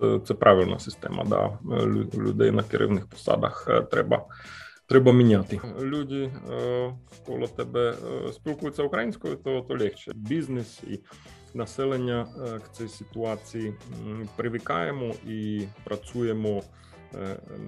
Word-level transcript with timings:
Це 0.00 0.20
це 0.24 0.34
правильна 0.34 0.78
система. 0.78 1.24
Да. 1.24 1.58
Людей 2.14 2.50
на 2.50 2.62
керівних 2.62 3.06
посадах 3.06 3.68
треба 3.90 4.24
треба 4.86 5.12
міняти. 5.12 5.60
Люди 5.80 6.32
коло 7.26 7.46
тебе 7.46 7.94
спілкуються 8.32 8.82
українською, 8.82 9.36
то 9.36 9.60
то 9.60 9.74
легше. 9.74 10.12
Бізнес 10.14 10.80
і 10.86 11.00
населення 11.54 12.26
к 12.36 12.72
цій 12.72 12.88
ситуації 12.88 13.74
привикаємо 14.36 15.14
і 15.26 15.62
працюємо 15.84 16.62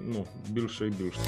ну, 0.03 0.25
більше 0.49 0.87
і 0.87 0.89
більше. 0.89 1.19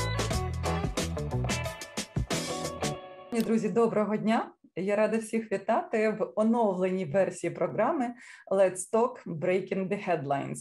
Друзі, 3.45 3.69
доброго 3.69 4.17
дня! 4.17 4.54
Я 4.77 4.95
рада 4.95 5.17
всіх 5.17 5.51
вітати 5.51 6.09
в 6.09 6.31
оновленій 6.35 7.05
версії 7.05 7.51
програми 7.51 8.13
Let's 8.51 8.91
Talk 8.93 9.23
Breaking 9.25 9.87
the 9.87 10.09
Headlines. 10.09 10.57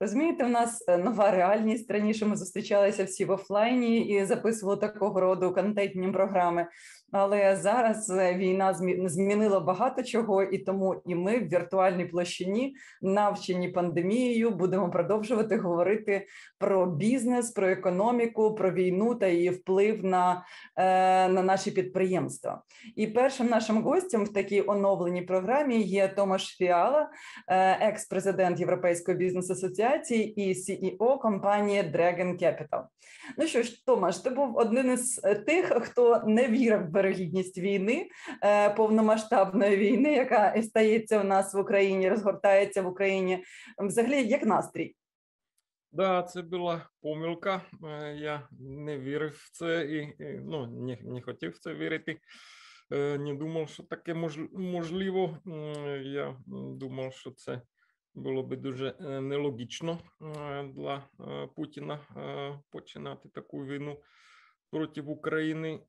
Розумієте, 0.00 0.44
у 0.44 0.48
нас 0.48 0.84
е, 0.88 0.98
нова 0.98 1.30
реальність. 1.30 1.90
Раніше 1.90 2.26
ми 2.26 2.36
зустрічалися 2.36 3.04
всі 3.04 3.24
в 3.24 3.30
офлайні 3.30 4.00
і 4.00 4.24
записували 4.24 4.80
такого 4.80 5.20
роду 5.20 5.54
контентні 5.54 6.08
програми. 6.08 6.66
Але 7.12 7.56
зараз 7.56 8.10
е, 8.10 8.34
війна 8.34 8.74
змінила 9.08 9.60
багато 9.60 10.02
чого, 10.02 10.42
і 10.42 10.58
тому 10.58 11.02
і 11.06 11.14
ми 11.14 11.38
в 11.38 11.48
віртуальній 11.48 12.04
площині, 12.04 12.76
навчені 13.02 13.68
пандемією, 13.68 14.50
будемо 14.50 14.90
продовжувати 14.90 15.56
говорити 15.56 16.26
про 16.58 16.86
бізнес, 16.86 17.50
про 17.50 17.68
економіку, 17.68 18.54
про 18.54 18.72
війну 18.72 19.14
та 19.14 19.26
її 19.26 19.50
вплив 19.50 20.04
на, 20.04 20.44
е, 20.76 21.28
на 21.28 21.42
наші 21.42 21.70
підприємства. 21.70 22.62
І 22.96 23.06
першим 23.06 23.46
нашим 23.46 23.82
гостем 23.82 24.24
в 24.24 24.32
такій 24.32 24.64
оновленій 24.66 25.22
програмі 25.22 25.82
є 25.82 26.08
Томаш 26.08 26.56
Фіала, 26.56 27.10
е, 27.48 27.78
екс-президент 27.88 28.60
Європейської 28.60 29.16
бізнес-асоціації 29.16 30.42
і 30.42 30.54
CEO 30.54 31.18
компанії 31.18 31.82
Dragon 31.82 32.42
Capital. 32.42 32.82
Ну 33.38 33.46
що 33.46 33.62
ж, 33.62 33.86
Томаш, 33.86 34.18
ти 34.18 34.30
був 34.30 34.56
одним 34.56 34.92
із 34.92 35.20
тих, 35.46 35.72
хто 35.82 36.22
не 36.26 36.48
вірив 36.48 36.95
вирогідність 36.96 37.58
війни, 37.58 38.08
е, 38.42 38.70
повномасштабної 38.70 39.76
війни, 39.76 40.12
яка 40.12 40.62
стається 40.62 41.20
у 41.20 41.24
нас 41.24 41.54
в 41.54 41.58
Україні, 41.58 42.08
розгортається 42.08 42.82
в 42.82 42.86
Україні. 42.86 43.44
Взагалі, 43.78 44.28
як 44.28 44.46
настрій? 44.46 44.96
Да, 45.92 46.22
це 46.22 46.42
була 46.42 46.88
помилка. 47.02 47.62
Е, 47.84 48.14
я 48.14 48.48
не 48.60 48.98
вірив 48.98 49.32
в 49.32 49.50
це 49.52 49.84
і 49.84 50.14
ну 50.44 50.66
не, 50.66 50.98
не 51.02 51.22
хотів 51.22 51.50
в 51.50 51.58
це 51.58 51.74
вірити. 51.74 52.20
Е, 52.92 53.18
не 53.18 53.34
думав, 53.34 53.68
що 53.68 53.82
таке 53.82 54.14
можливо. 54.52 55.38
Я 56.02 56.36
думав, 56.80 57.12
що 57.12 57.30
це 57.30 57.60
було 58.14 58.42
би 58.42 58.56
дуже 58.56 58.94
нелогічно 59.00 59.98
для 60.74 61.02
Путіна 61.56 62.00
починати 62.70 63.28
таку 63.28 63.64
війну 63.64 63.96
проти 64.70 65.00
України. 65.00 65.80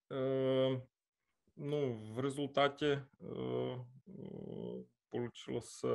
Ну, 1.60 1.94
в 2.16 2.20
результаті 2.20 3.00
получилось 5.12 5.86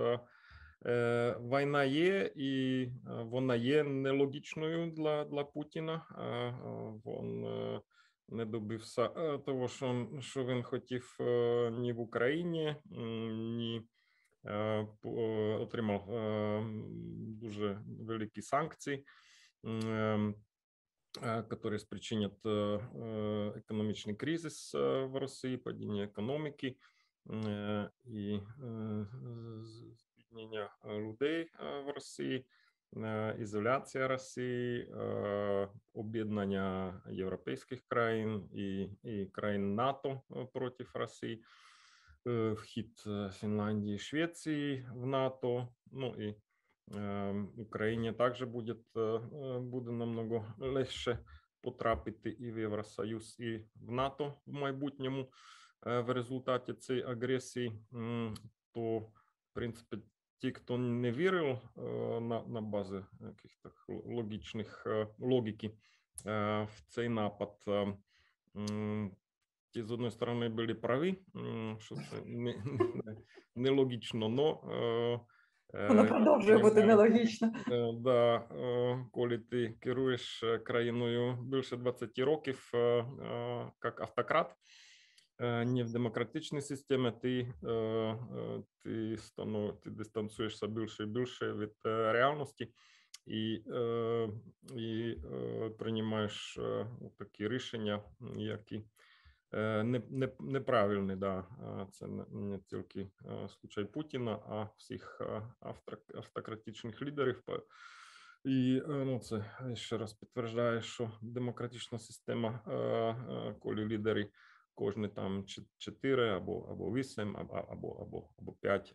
війна 1.40 1.84
є, 1.84 2.32
і 2.36 2.86
вона 3.06 3.56
є 3.56 3.82
нелогічною 3.84 4.90
для 4.90 5.24
для 5.24 5.44
Путіна. 5.44 6.02
Він 7.06 7.46
не 8.28 8.44
добився 8.44 9.08
того, 9.38 9.68
що 9.68 10.08
що 10.20 10.44
він 10.44 10.62
хотів 10.62 11.16
ні 11.72 11.92
в 11.92 12.00
Україні, 12.00 12.76
ні 13.56 13.82
отримав 15.60 16.04
дуже 17.40 17.82
великі 17.86 18.42
санкції. 18.42 19.04
которые 21.49 21.79
спричинят 21.79 22.37
экономичный 22.45 24.15
кризис 24.15 24.73
в 24.73 25.19
России, 25.19 25.55
падение 25.55 26.05
экономики 26.05 26.77
и 28.05 28.39
збіднення 29.61 30.69
людей 30.85 31.49
в 31.85 31.91
Росії, 31.95 32.45
ізоляція 33.39 34.07
Росії, 34.07 34.93
об'єднання 35.93 37.01
європейських 37.09 37.81
країн 37.87 38.49
і, 38.53 38.89
і 39.03 39.25
країн 39.25 39.75
НАТО 39.75 40.21
проти 40.53 40.85
Росії, 40.93 41.43
вхід 42.53 43.03
Фінляндії, 43.33 43.99
Швеції 43.99 44.89
в 44.93 45.05
НАТО, 45.05 45.67
ну 45.91 46.15
і 46.19 46.35
Україні 47.56 48.12
також 48.12 48.42
буде, 48.42 48.74
буде 49.60 49.90
намного 49.90 50.54
легше 50.58 51.18
потрапити 51.62 52.30
і 52.30 52.52
в 52.52 52.58
Євросоюз, 52.58 53.36
і 53.38 53.56
в 53.74 53.92
НАТО 53.92 54.34
в 54.46 54.52
майбутньому 54.52 55.28
в 55.86 56.12
результаті 56.12 56.74
цієї 56.74 57.04
агресії, 57.04 57.72
то 58.72 58.98
в 58.98 59.12
принципі 59.52 59.96
ті, 60.38 60.52
хто 60.52 60.78
не 60.78 61.12
вірив 61.12 61.58
на 62.20 62.42
на 62.42 62.60
базі 62.60 63.04
якихось 63.20 63.84
логічних 63.88 64.86
логіки 65.18 65.70
в 66.24 66.82
цей 66.88 67.08
напад, 67.08 67.54
ті 69.70 69.82
з 69.82 69.90
одної 69.90 70.10
сторони 70.10 70.48
були 70.48 70.74
праві, 70.74 71.18
що 71.78 71.94
це 71.94 72.22
не, 72.24 72.64
не, 73.54 73.70
не 73.70 73.70
но 74.14 75.26
Воно 75.72 76.06
продовжує 76.06 76.58
бути 76.58 76.84
нелогічно. 76.84 77.52
Да, 77.94 78.48
коли 79.12 79.38
ти 79.38 79.74
керуєш 79.80 80.44
країною 80.64 81.38
більше 81.42 81.76
20 81.76 82.18
років 82.18 82.70
як 83.84 84.00
автократ, 84.00 84.54
не 85.66 85.84
в 85.84 85.92
демократичній 85.92 86.60
системі, 86.60 87.12
ти 87.22 87.52
ти, 88.84 89.16
стану, 89.18 89.72
ти 89.72 89.90
дистанцюєшся 89.90 90.66
більше 90.66 91.02
і 91.02 91.06
більше 91.06 91.52
від 91.52 91.72
реальності 91.84 92.72
і 93.26 93.62
і 94.76 95.16
приймаєш 95.78 96.58
такі 97.18 97.48
рішення, 97.48 98.02
які 98.36 98.84
не, 99.52 100.02
не, 100.10 100.28
неправильний, 100.40 101.16
да. 101.16 101.44
Це 101.92 102.06
не 102.30 102.58
тільки 102.58 103.10
случай 103.48 103.84
Путіна, 103.84 104.32
а 104.32 104.68
всіх 104.76 105.20
автократичних 106.14 107.02
лідерів. 107.02 107.42
І 108.44 108.82
ну, 108.88 109.18
це 109.18 109.44
ще 109.74 109.98
раз 109.98 110.12
підтверджує, 110.12 110.82
що 110.82 111.10
демократична 111.22 111.98
система, 111.98 112.60
коли 113.60 113.84
лідери 113.84 114.30
кожні 114.74 115.08
там 115.08 115.44
4 115.78 116.30
або 116.30 116.68
або 116.70 116.92
8, 116.92 117.36
або 117.36 117.54
або 117.54 117.88
або, 118.02 118.28
або 118.38 118.52
5 118.52 118.94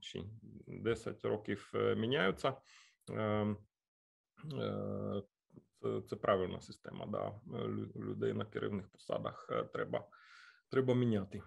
чи 0.00 0.22
10 0.66 1.24
років 1.24 1.72
міняються. 1.96 2.56
Це 5.82 6.00
це 6.10 6.16
правильна 6.16 6.60
система. 6.60 7.06
Да. 7.06 7.32
Людей 7.96 8.32
на 8.32 8.44
керівних 8.44 8.88
посадах 8.88 9.50
треба, 9.72 10.04
треба 10.70 10.94
міняти. 10.94 11.42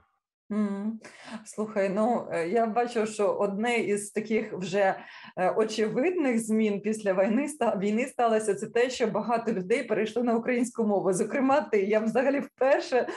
Слухай, 1.45 1.89
ну 1.89 2.27
е, 2.31 2.47
я 2.47 2.65
бачу, 2.65 3.05
що 3.05 3.33
одне 3.33 3.77
із 3.77 4.11
таких 4.11 4.53
вже 4.53 4.95
е, 5.37 5.49
очевидних 5.49 6.39
змін 6.39 6.81
після 6.81 7.13
війни 7.13 7.47
війни 7.77 8.05
сталося 8.05 8.55
це 8.55 8.67
те, 8.67 8.89
що 8.89 9.07
багато 9.07 9.53
людей 9.53 9.83
перейшли 9.83 10.23
на 10.23 10.35
українську 10.35 10.83
мову. 10.83 11.13
Зокрема, 11.13 11.61
ти 11.61 11.83
я 11.83 11.99
взагалі 11.99 12.39
вперше 12.39 13.07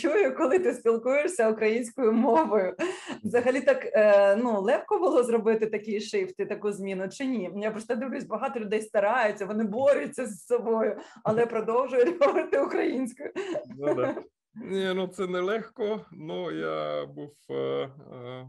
чую, 0.00 0.36
коли 0.36 0.58
ти 0.58 0.74
спілкуєшся 0.74 1.50
українською 1.50 2.12
мовою. 2.12 2.76
Взагалі, 3.24 3.60
так 3.60 3.86
е, 3.92 4.36
ну 4.36 4.60
легко 4.60 4.98
було 4.98 5.22
зробити 5.22 5.66
такий 5.66 6.00
шифт 6.00 6.40
і 6.40 6.46
таку 6.46 6.72
зміну 6.72 7.08
чи 7.08 7.26
ні? 7.26 7.50
Я 7.56 7.70
просто 7.70 7.94
дивлюсь, 7.94 8.24
багато 8.24 8.60
людей 8.60 8.82
стараються, 8.82 9.46
вони 9.46 9.64
борються 9.64 10.26
з 10.26 10.46
собою, 10.46 10.96
але 11.24 11.46
продовжують 11.46 12.26
говорити 12.26 12.60
українською. 12.60 13.32
Ну, 13.78 14.14
ні, 14.54 14.92
ну 14.94 15.06
це 15.06 15.26
нелегко. 15.26 16.06
Ну 16.12 16.50
я 16.50 17.06
був 17.06 17.36
е, 17.50 17.54
е, 17.54 18.48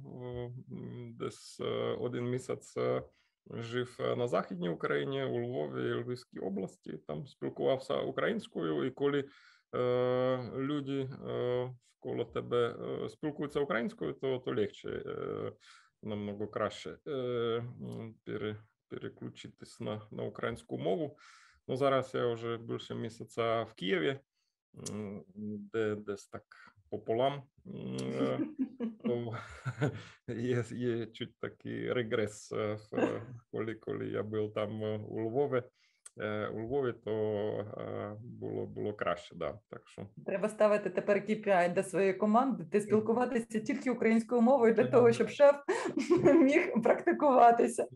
десь 1.19 1.59
е, 1.59 1.95
один 1.99 2.29
місяць 2.29 2.75
жив 3.49 3.97
на 4.17 4.27
Західній 4.27 4.69
Україні, 4.69 5.23
у 5.23 5.39
Львові, 5.39 6.03
Львівській 6.03 6.39
області. 6.39 6.99
Там 7.07 7.27
спілкувався 7.27 7.95
українською, 7.95 8.85
і 8.85 8.91
коли 8.91 9.25
люди 10.55 11.09
коло 11.99 12.25
тебе 12.25 12.75
спілкуються 13.09 13.59
українською, 13.59 14.13
то 14.13 14.37
то 14.37 14.51
легше 14.51 15.03
намного 16.03 16.47
краще 16.47 16.97
пере, 18.25 18.57
переключитись 18.87 19.79
на 19.79 20.01
на 20.11 20.23
українську 20.23 20.77
мову. 20.77 21.17
Ну 21.67 21.75
зараз 21.75 22.11
я 22.13 22.33
вже 22.33 22.57
більше 22.57 22.95
місяця 22.95 23.63
в 23.63 23.73
Києві. 23.73 24.19
М, 24.89 25.23
де 25.73 25.95
десь 25.95 26.27
так 26.27 26.43
пополам. 26.89 27.43
м, 27.67 27.97
е, 27.99 28.39
то 29.03 29.37
є, 30.27 30.65
є 30.71 31.05
чуть 31.05 31.39
такий 31.39 31.93
регрес, 31.93 32.51
е, 32.51 32.77
в- 32.91 33.21
коли, 33.51 33.75
коли 33.75 34.07
я 34.07 34.23
був 34.23 34.53
там 34.53 34.83
е, 34.83 34.97
у 34.97 35.19
Львові, 35.21 35.57
е, 35.57 35.63
у 36.53 36.59
Львові, 36.59 36.93
то 37.05 37.11
е, 37.77 38.15
було, 38.39 38.65
було 38.65 38.93
краще, 38.93 39.35
да. 39.35 39.59
Так 39.69 39.81
що 39.85 40.07
Треба 40.25 40.49
ставити 40.49 40.89
тепер 40.89 41.17
KPI 41.17 41.73
для 41.73 41.83
своєї 41.83 42.13
команди, 42.13 42.63
ти 42.71 42.81
спілкуватися 42.81 43.59
тільки 43.59 43.91
українською 43.91 44.41
мовою 44.41 44.73
для 44.73 44.87
того, 44.87 45.11
щоб 45.11 45.29
шеф 45.29 45.55
міг 46.35 46.81
практикуватися. 46.83 47.87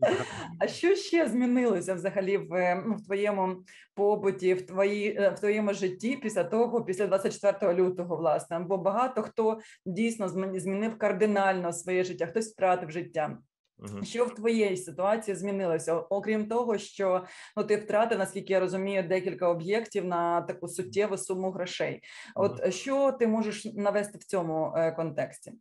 А 0.60 0.66
що 0.66 0.94
ще 0.94 1.28
змінилося 1.28 1.94
взагалі 1.94 2.36
в, 2.36 2.54
е, 2.54 2.82
ну, 2.86 2.94
в 2.94 3.04
твоєму 3.04 3.56
побуті, 3.94 4.54
в 4.54 4.66
твої, 4.66 5.16
е, 5.20 5.30
в 5.30 5.38
твоєму 5.38 5.72
житті 5.72 6.16
після 6.22 6.44
того, 6.44 6.84
після 6.84 7.06
24 7.06 7.74
лютого, 7.74 8.16
власне? 8.16 8.58
Бо 8.58 8.78
багато 8.78 9.22
хто 9.22 9.58
дійсно 9.86 10.28
змін- 10.28 10.60
змінив 10.60 10.98
кардинально 10.98 11.72
своє 11.72 12.04
життя, 12.04 12.26
хтось 12.26 12.52
втратив 12.52 12.90
життя. 12.90 13.38
Мгм. 13.78 14.04
Що 14.04 14.24
в 14.24 14.34
твоїй 14.34 14.76
ситуації 14.76 15.34
змінилося? 15.34 15.94
Окрім 15.94 16.48
того, 16.48 16.78
що 16.78 17.24
ну 17.56 17.64
ти 17.64 17.76
втратив, 17.76 18.18
наскільки 18.18 18.52
я 18.52 18.60
розумію, 18.60 19.02
декілька 19.02 19.48
об'єктів 19.48 20.04
на 20.04 20.42
таку 20.42 20.68
суттєву 20.68 21.16
суму 21.16 21.50
грошей. 21.50 22.02
От 22.34 22.60
е, 22.64 22.72
що 22.72 23.12
ти 23.12 23.26
можеш 23.26 23.64
навести 23.64 24.18
в 24.18 24.24
цьому 24.24 24.72
е, 24.76 24.92
контексті? 24.92 25.52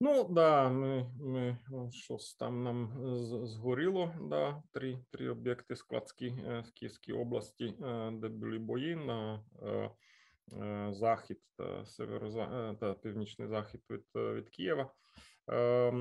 Ну, 0.00 0.24
да, 0.24 0.68
ми, 0.68 1.10
ми 1.20 1.58
щось 1.92 2.34
там 2.34 2.62
нам 2.62 2.92
згоріло, 3.46 4.14
да, 4.20 4.62
три, 4.72 4.98
три 5.10 5.28
об'єкти 5.28 5.76
складські 5.76 6.26
е, 6.26 6.64
в 6.68 6.72
Київській 6.72 7.12
області, 7.12 7.74
е, 7.82 8.10
де 8.12 8.28
були 8.28 8.58
бої 8.58 8.96
на 8.96 9.44
е, 9.62 9.90
е, 10.52 10.88
захід 10.92 11.38
та 11.56 11.86
североза 11.86 12.42
е, 12.42 12.76
та 12.80 12.94
північний 12.94 13.48
захід 13.48 13.80
від, 13.90 14.04
е, 14.16 14.34
від 14.34 14.48
Києва. 14.48 14.90
Е, 15.52 15.92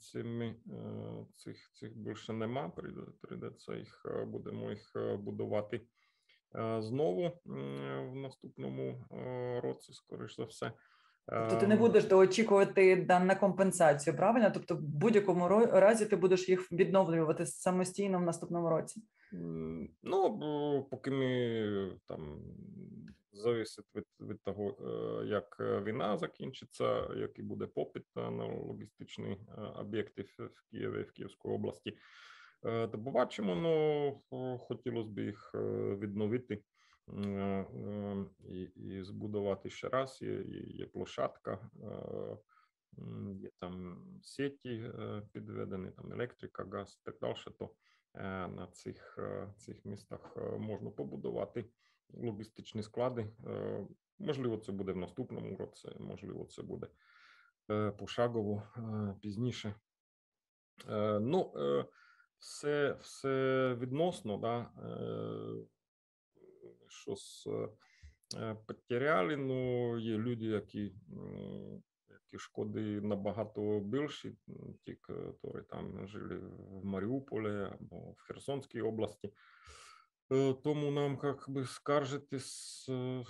Цими, 0.00 0.46
е, 0.46 1.26
цих, 1.36 1.70
цих 1.74 1.96
більше 1.96 2.32
нема, 2.32 2.68
прийде- 2.76 3.12
прийдеться 3.20 3.74
їх, 3.74 4.02
е, 4.06 4.24
будемо 4.24 4.70
їх 4.70 4.92
будувати 5.18 5.80
знову 6.78 7.32
в 7.44 8.14
наступному 8.14 9.04
році, 9.62 9.92
скоріш 9.92 10.36
за 10.36 10.44
все. 10.44 10.72
Тобто 11.26 11.56
ти 11.56 11.66
не 11.66 11.76
будеш 11.76 12.04
доочікувати 12.04 12.96
на 13.08 13.34
компенсацію, 13.34 14.16
правильно? 14.16 14.50
Тобто, 14.54 14.74
в 14.76 14.80
будь-якому 14.80 15.48
разі 15.48 16.06
ти 16.06 16.16
будеш 16.16 16.48
їх 16.48 16.72
відновлювати 16.72 17.46
самостійно 17.46 18.18
в 18.18 18.22
наступному 18.22 18.68
році. 18.70 19.02
Ну, 20.02 20.38
поки 20.90 21.10
ми 21.10 21.98
там 22.06 22.42
зависить 23.38 23.86
від, 23.94 24.04
від 24.20 24.42
того, 24.42 24.76
е, 24.80 25.26
як 25.26 25.56
е, 25.60 25.80
війна 25.80 26.18
закінчиться, 26.18 27.14
який 27.14 27.44
буде 27.44 27.66
попит 27.66 28.04
на 28.16 28.44
логістичні 28.44 29.30
е, 29.30 29.60
об'єкти 29.60 30.22
в 30.22 30.62
Києві, 30.70 31.02
в 31.02 31.12
Київській 31.12 31.48
області. 31.48 31.98
То 32.62 32.90
побачимо, 33.04 33.54
ну 33.54 34.58
хотілося 34.58 35.08
б 35.08 35.18
їх 35.18 35.50
відновити 35.98 36.62
і, 38.48 38.62
і 38.76 39.02
збудувати 39.02 39.70
ще 39.70 39.88
раз. 39.88 40.18
Є, 40.22 40.42
є, 40.66 40.86
площадка, 40.86 41.70
є 43.34 43.50
там 43.60 44.04
сеті 44.22 44.68
е, 44.68 45.22
підведені, 45.32 45.90
там 45.90 46.12
електрика, 46.12 46.66
газ 46.72 47.00
і 47.02 47.04
так 47.04 47.18
далі. 47.20 47.54
То 47.58 47.70
на 48.48 48.68
цих, 48.72 49.18
цих 49.56 49.84
містах 49.84 50.36
можна 50.58 50.90
побудувати 50.90 51.64
логістичні 52.14 52.82
склади. 52.82 53.28
Е, 53.46 53.86
Можливо, 54.18 54.56
це 54.56 54.72
буде 54.72 54.92
в 54.92 54.96
наступному 54.96 55.56
році, 55.56 55.88
можливо, 55.98 56.44
це 56.44 56.62
буде 56.62 56.86
е, 57.70 57.90
пошагово 57.90 58.62
е, 58.76 59.14
пізніше. 59.20 59.74
Ну, 61.20 61.52
все, 62.38 62.96
все 63.00 63.74
відносно, 63.80 64.36
да, 64.36 64.70
е, 64.82 65.68
е, 68.36 68.56
потеряли. 68.66 69.36
Ну, 69.36 69.98
є 69.98 70.18
люди, 70.18 70.44
які, 70.44 70.92
які 72.10 72.38
шкоди 72.38 73.00
набагато 73.00 73.80
більші, 73.80 74.36
ті, 74.84 74.90
які 74.90 75.62
там 75.70 76.08
жили 76.08 76.38
в 76.38 76.84
Маріуполі 76.84 77.68
або 77.80 77.96
в 77.96 78.20
Херсонській 78.20 78.80
області. 78.80 79.32
Е, 80.32 80.54
Тому 80.64 80.90
нам 80.90 81.20
як 81.22 81.44
би 81.48 81.64
скаржитись, 81.64 82.86
е, 82.88 83.24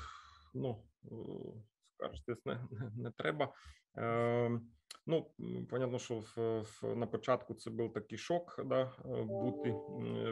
ну, 0.55 0.85
е, 1.05 1.15
скаржитись 1.83 2.47
не, 2.47 2.55
не, 2.71 2.91
не 2.97 3.11
треба. 3.11 3.53
Ну, 5.07 5.31
понятно, 5.71 5.99
що 5.99 6.19
в, 6.19 6.37
в, 6.61 6.97
на 6.97 7.07
початку 7.07 7.55
це 7.55 7.71
був 7.71 7.93
такий 7.93 8.19
шок, 8.19 8.61
да, 8.65 8.93
бути 9.25 9.75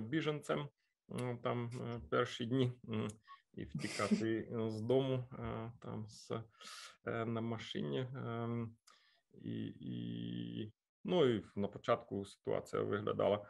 біженцем 0.00 0.68
там 1.42 1.70
е, 1.80 2.00
перші 2.10 2.46
дні 2.46 2.72
і 3.54 3.64
втікати 3.64 4.48
з 4.69 4.80
дому 4.80 5.28
е, 5.32 5.72
там 5.82 6.06
з, 6.08 6.30
е, 7.06 7.24
на 7.24 7.40
машині. 7.40 7.98
е, 7.98 8.48
І, 9.42 9.74
і, 9.80 10.72
ну, 11.04 11.26
і 11.26 11.44
на 11.56 11.69
початку 11.69 12.24
ситуація 12.24 12.82
виглядала 12.82 13.46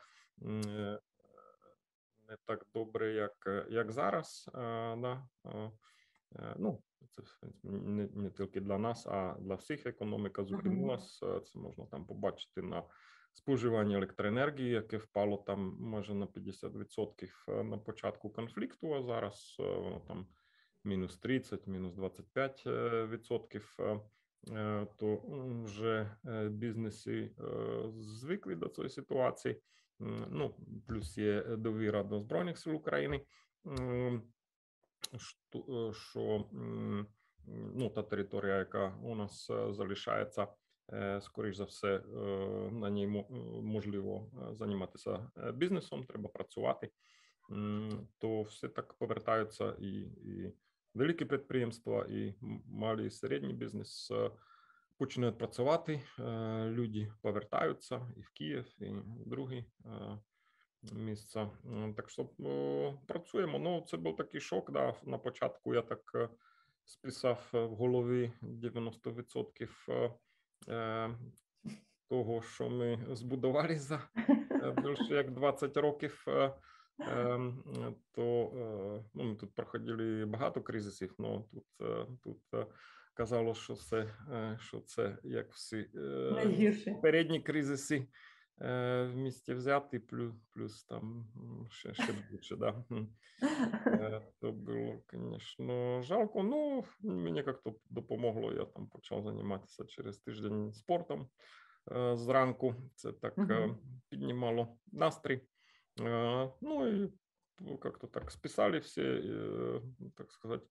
не 2.28 2.36
так 2.44 2.66
добре, 2.74 3.12
як, 3.12 3.32
е, 3.46 3.66
як 3.70 3.92
зараз. 3.92 4.50
е, 4.54 4.58
Да. 4.96 5.28
е, 5.46 5.70
Ну, 6.58 6.82
це 7.10 7.22
не, 7.62 8.08
не 8.14 8.30
тільки 8.30 8.60
для 8.60 8.78
нас, 8.78 9.06
а 9.06 9.36
для 9.40 9.54
всіх 9.54 9.86
економіка 9.86 10.44
зупинилась. 10.44 11.22
Е, 11.22 11.40
Це 11.40 11.58
можна 11.58 11.86
там 11.86 12.06
побачити 12.06 12.62
на 12.62 12.82
споживанні 13.32 13.94
електроенергії, 13.96 14.70
яке 14.70 14.96
впало 14.96 15.36
там 15.46 15.76
майже 15.80 16.14
на 16.14 16.26
50% 16.26 17.44
е, 17.48 17.62
на 17.64 17.78
початку 17.78 18.30
конфлікту, 18.30 18.94
а 18.94 19.02
зараз 19.02 19.56
воно 19.58 20.00
там 20.08 20.26
мінус 20.84 21.18
30, 21.18 21.66
мінус 21.66 21.94
25 21.94 22.62
е, 22.66 23.06
відсотків. 23.06 23.76
е, 23.80 24.00
е, 24.52 24.86
То 24.96 25.22
вже 25.64 26.16
бізнеси 26.50 27.30
звикли 27.98 28.54
до 28.54 28.68
цієї 28.68 28.90
ситуації. 28.90 29.60
Ну, 30.30 30.54
плюс 30.86 31.18
є 31.18 31.42
довіра 31.42 32.02
до 32.02 32.20
Збройних 32.20 32.58
сил 32.58 32.74
України. 32.74 33.20
Що, 35.16 35.58
е, 35.68 35.92
що 35.92 36.44
ну, 37.74 37.90
та 37.90 38.02
територія, 38.02 38.56
яка 38.56 38.96
у 39.02 39.14
нас 39.14 39.50
е, 39.50 39.72
залишається, 39.72 40.48
е, 40.92 41.20
скоріш 41.20 41.56
за 41.56 41.64
все, 41.64 41.96
е, 41.96 42.00
на 42.72 42.90
ній 42.90 43.04
е, 43.06 43.24
можливо 43.62 44.30
е, 44.50 44.54
займатися 44.54 45.30
е, 45.36 45.52
бізнесом, 45.52 46.04
треба 46.04 46.28
працювати, 46.28 46.90
то 48.18 48.42
все 48.42 48.68
так 48.68 48.94
повертаються 48.94 49.76
і, 49.80 49.90
і 50.00 50.52
великі 50.94 51.24
підприємства, 51.24 52.04
і 52.10 52.34
м- 52.42 52.62
малий 52.66 53.06
і 53.06 53.10
середній 53.10 53.52
бізнес 53.52 54.10
е, 54.10 54.30
починають 54.98 55.38
працювати. 55.38 56.02
е, 56.18 56.22
Люди 56.70 57.12
повертаються 57.22 58.12
і 58.16 58.20
в 58.20 58.30
Київ, 58.30 58.74
і 58.78 58.90
в 58.90 59.28
другі 59.28 59.64
е, 59.84 60.18
місця. 60.92 61.50
Так 61.96 62.10
що 62.10 62.22
е, 62.40 62.98
працюємо. 63.06 63.58
Ну, 63.58 63.84
це 63.88 63.96
був 63.96 64.16
такий 64.16 64.40
шок. 64.40 64.70
Да. 64.70 64.94
На 65.04 65.18
початку 65.18 65.74
я 65.74 65.82
так 65.82 66.30
списав 66.84 67.48
в 67.52 67.66
голові 67.66 68.32
90% 68.42 69.68
е, 69.88 70.12
е, 70.68 71.10
того, 72.08 72.42
що 72.42 72.70
ми 72.70 73.06
збудували 73.10 73.78
за 73.78 74.08
більше 74.82 75.14
як 75.14 75.30
20 75.30 75.76
років. 75.76 76.24
ем, 76.98 77.62
То 78.12 78.50
ну, 79.14 79.24
ми 79.24 79.34
тут 79.34 79.54
проходили 79.54 80.26
багато 80.26 80.62
кризисів, 80.62 81.14
але 81.18 81.42
тут, 81.52 81.66
е, 81.80 82.06
тут 82.22 82.38
е, 82.54 82.66
казало, 83.16 83.54
що 83.54 83.74
це, 83.74 83.98
е, 84.32 84.58
що 84.60 84.80
це 84.80 85.18
як 85.24 85.52
всі 85.52 85.76
е, 85.94 85.98
Найгірше. 86.34 86.98
передні 87.02 87.40
кризиси 87.40 88.06
е, 88.60 89.02
в 89.12 89.16
місті 89.16 89.54
взяти, 89.54 90.00
плюс, 90.00 90.34
плюс 90.50 90.84
там 90.84 91.26
ще, 91.70 91.94
ще 91.94 92.12
більше, 92.30 92.56
да. 92.56 92.84
Е, 93.86 94.22
То 94.40 94.52
було, 94.52 95.02
звісно, 95.12 96.02
жалко. 96.02 96.42
Ну, 96.42 96.84
мені 97.00 97.38
як-то 97.46 97.74
допомогло. 97.90 98.52
Я 98.52 98.64
там 98.64 98.86
почав 98.88 99.22
займатися 99.22 99.84
через 99.84 100.18
тиждень 100.18 100.72
спортом 100.72 101.28
зранку. 102.14 102.74
Це 102.94 103.12
так 103.12 103.38
Мгм. 103.38 103.78
піднімало 104.08 104.78
настрій. 104.92 105.40
Ну 106.60 106.88
і 106.88 107.12
як-то 107.84 108.06
так 108.06 108.30
списали 108.30 108.78
всі, 108.78 109.22
так 110.16 110.32
сказати, 110.32 110.66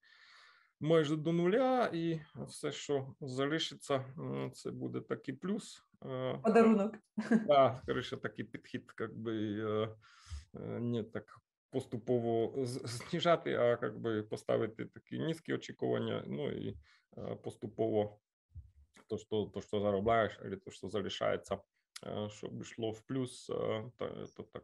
майже 0.86 1.16
до 1.16 1.34
нуля, 1.34 1.90
і 1.94 2.20
все, 2.36 2.72
що 2.72 3.08
залишиться, 3.22 4.06
це 4.54 4.72
буде 4.72 5.02
такий 5.02 5.36
плюс. 5.36 5.84
Е, 6.06 6.40
Подарунок. 6.44 6.96
Да, 7.48 7.80
скоріше 7.84 8.18
такий 8.18 8.46
підхід, 8.46 8.92
как 8.92 9.18
би 9.18 9.60
е, 9.60 9.90
е, 10.56 10.80
не 10.80 11.04
так 11.04 11.40
поступово 11.70 12.54
знижати, 12.66 13.56
а 13.56 13.76
как 13.76 14.00
би 14.00 14.24
поставити 14.24 14.86
такі 14.86 15.20
низькі 15.20 15.54
очікування, 15.54 16.24
ну 16.28 16.52
і 16.52 16.78
поступово 17.44 18.20
то, 19.08 19.18
що 19.18 19.52
то, 19.54 19.62
що 19.62 19.80
заробляєш, 19.80 20.40
або 20.46 20.56
то, 20.56 20.72
що 20.72 20.88
залишається, 20.88 21.58
щоб 22.28 22.62
йшло 22.62 22.92
в 22.92 23.02
плюс, 23.02 23.46
то, 23.98 24.28
то 24.36 24.44
так 24.44 24.64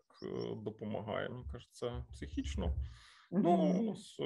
допомагає. 0.63 1.30
Мені 1.30 1.46
кажеться, 1.51 2.06
психічно. 2.12 2.75
Ну, 3.32 3.51
у 3.51 3.84
нас 3.84 4.18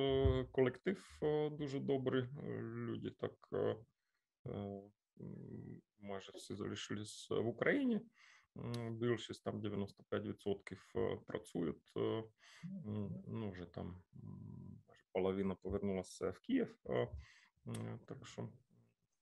колектив 0.51 1.20
дуже 1.51 1.80
добрий. 1.80 2.25
Люди 2.62 3.12
так 3.12 3.34
майже 6.00 6.32
всі 6.32 6.56
залишились 6.56 7.30
в 7.30 7.48
Україні. 7.48 8.01
Більшість 8.92 9.44
там 9.44 9.62
95% 9.62 11.20
працюють. 11.25 11.94
Ну, 13.27 13.51
вже 13.51 13.65
там 13.65 14.04
половина 15.12 15.56
повернулася 15.56 16.30
в 16.30 16.39
Київ. 16.39 16.80
Так 18.06 18.27
що 18.27 18.50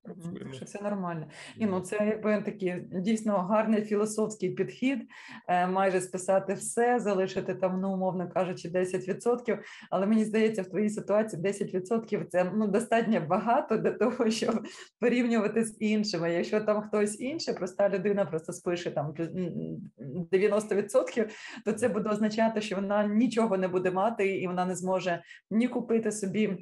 Працюємо. 0.04 0.54
Що 0.54 0.66
все 0.66 0.82
нормально. 0.82 1.28
І 1.58 1.66
ну 1.66 1.80
це 1.80 1.96
якби 1.96 2.42
такий 2.42 2.76
дійсно 2.92 3.38
гарний 3.38 3.82
філософський 3.82 4.50
підхід, 4.50 5.00
е, 5.48 5.68
майже 5.68 6.02
списати 6.02 6.54
все, 6.54 7.00
залишити 7.00 7.56
там, 7.56 7.82
ну 7.82 7.94
умовно 7.94 8.30
кажучи, 8.30 8.70
10%. 8.70 9.60
Але 9.90 10.08
мені 10.08 10.26
здається, 10.26 10.62
в 10.62 10.66
твоїй 10.66 10.90
ситуації 10.90 11.42
10% 11.42 12.26
це 12.26 12.52
ну 12.56 12.68
достатньо 12.68 13.22
багато 13.30 13.78
для 13.78 13.92
того, 13.92 14.30
щоб 14.30 14.68
порівнювати 15.00 15.64
з 15.64 15.78
іншими. 15.80 16.34
Якщо 16.34 16.62
там 16.62 16.82
хтось 16.82 17.20
інший, 17.20 17.54
проста 17.54 17.90
людина 17.90 18.26
просто 18.26 18.54
спише 18.54 18.92
там 18.92 19.14
90%, 20.32 21.30
то 21.66 21.74
це 21.74 21.90
буде 21.90 22.10
означати, 22.10 22.62
що 22.62 22.76
вона 22.76 23.08
нічого 23.08 23.58
не 23.58 23.68
буде 23.68 23.92
мати, 23.92 24.38
і 24.38 24.48
вона 24.48 24.66
не 24.66 24.76
зможе 24.76 25.24
ні 25.52 25.68
купити 25.68 26.12
собі. 26.12 26.58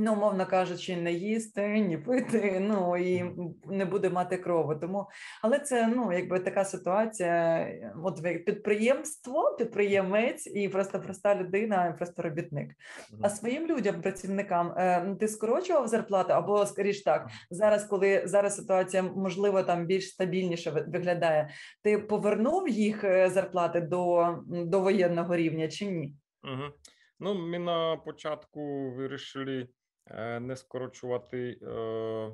Ну, 0.00 0.12
умовно 0.12 0.46
кажучи, 0.46 0.96
не 0.96 1.12
їсти, 1.12 1.68
ні 1.80 1.98
пити, 1.98 2.60
ну 2.60 2.96
і 2.96 3.24
не 3.66 3.84
буде 3.84 4.10
мати 4.10 4.36
крову. 4.36 4.74
Тому, 4.74 5.08
але 5.42 5.58
це 5.58 5.86
ну 5.96 6.12
якби 6.12 6.40
така 6.40 6.64
ситуація. 6.64 7.68
От 8.04 8.22
підприємство, 8.22 9.56
підприємець 9.58 10.46
і 10.46 10.68
просто 10.68 11.00
проста 11.00 11.34
людина, 11.34 11.94
просто 11.98 12.22
робітник. 12.22 12.74
А 13.22 13.30
своїм 13.30 13.66
людям, 13.66 14.02
працівникам, 14.02 14.72
е, 14.76 15.16
ти 15.20 15.28
скорочував 15.28 15.88
зарплату 15.88 16.32
або 16.32 16.66
скоріш 16.66 17.02
так 17.02 17.28
зараз, 17.50 17.84
коли 17.84 18.22
зараз 18.24 18.56
ситуація 18.56 19.02
можливо 19.02 19.62
там 19.62 19.86
більш 19.86 20.08
стабільніше 20.08 20.70
виглядає. 20.70 21.50
Ти 21.82 21.98
повернув 21.98 22.68
їх 22.68 23.04
е, 23.04 23.30
зарплати 23.30 23.80
до, 23.80 24.34
до 24.46 24.80
воєнного 24.80 25.36
рівня 25.36 25.68
чи 25.68 25.86
ні? 25.86 26.14
Угу. 26.44 26.72
Ну, 27.20 27.34
ми 27.34 27.58
на 27.58 27.96
початку 27.96 28.90
вирішили. 28.90 29.68
Е, 30.10 30.40
не 30.40 30.56
скорочувати 30.56 31.58
е, 31.62 32.32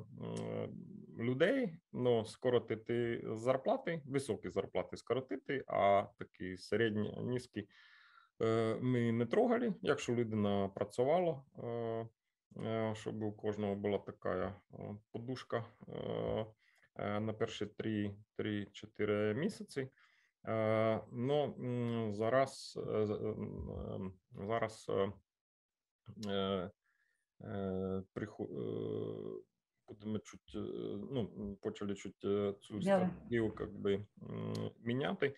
людей, 1.19 1.77
але 1.93 2.25
скоротити 2.25 3.23
зарплати, 3.35 4.01
високі 4.05 4.49
зарплати 4.49 4.97
скоротити, 4.97 5.63
а 5.67 6.03
такі 6.19 6.57
середні 6.57 7.17
низькі 7.21 7.67
е, 8.41 8.77
ми 8.81 9.11
не 9.11 9.25
трогали. 9.25 9.73
Якщо 9.81 10.15
людина 10.15 10.69
працювала, 10.75 11.41
щоб 12.93 13.23
у 13.23 13.31
кожного 13.31 13.75
була 13.75 13.97
така 13.97 14.55
подушка 15.11 15.65
на 16.97 17.33
перші 17.33 17.65
3-4 18.39 19.33
місяці. 19.33 19.89
Ну 21.11 21.55
зараз 22.13 22.79
зараз 24.31 24.91
Е, 27.43 28.03
будемо 29.87 30.19
чуть, 30.19 30.55
е, 30.55 30.59
ну, 31.11 31.57
почали 31.61 31.95
чуть 31.95 32.25
е, 32.25 32.53
цю 32.61 32.81
стратегію 32.81 33.51
как 33.51 33.73
би, 33.79 34.05
міняти. 34.83 35.35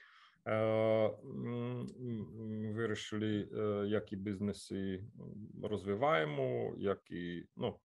Вирішили, 2.74 3.50
які 3.88 4.16
бізнеси 4.16 5.04
розвиваємо, 5.64 6.74
які, 6.78 7.46
ну, 7.56 7.80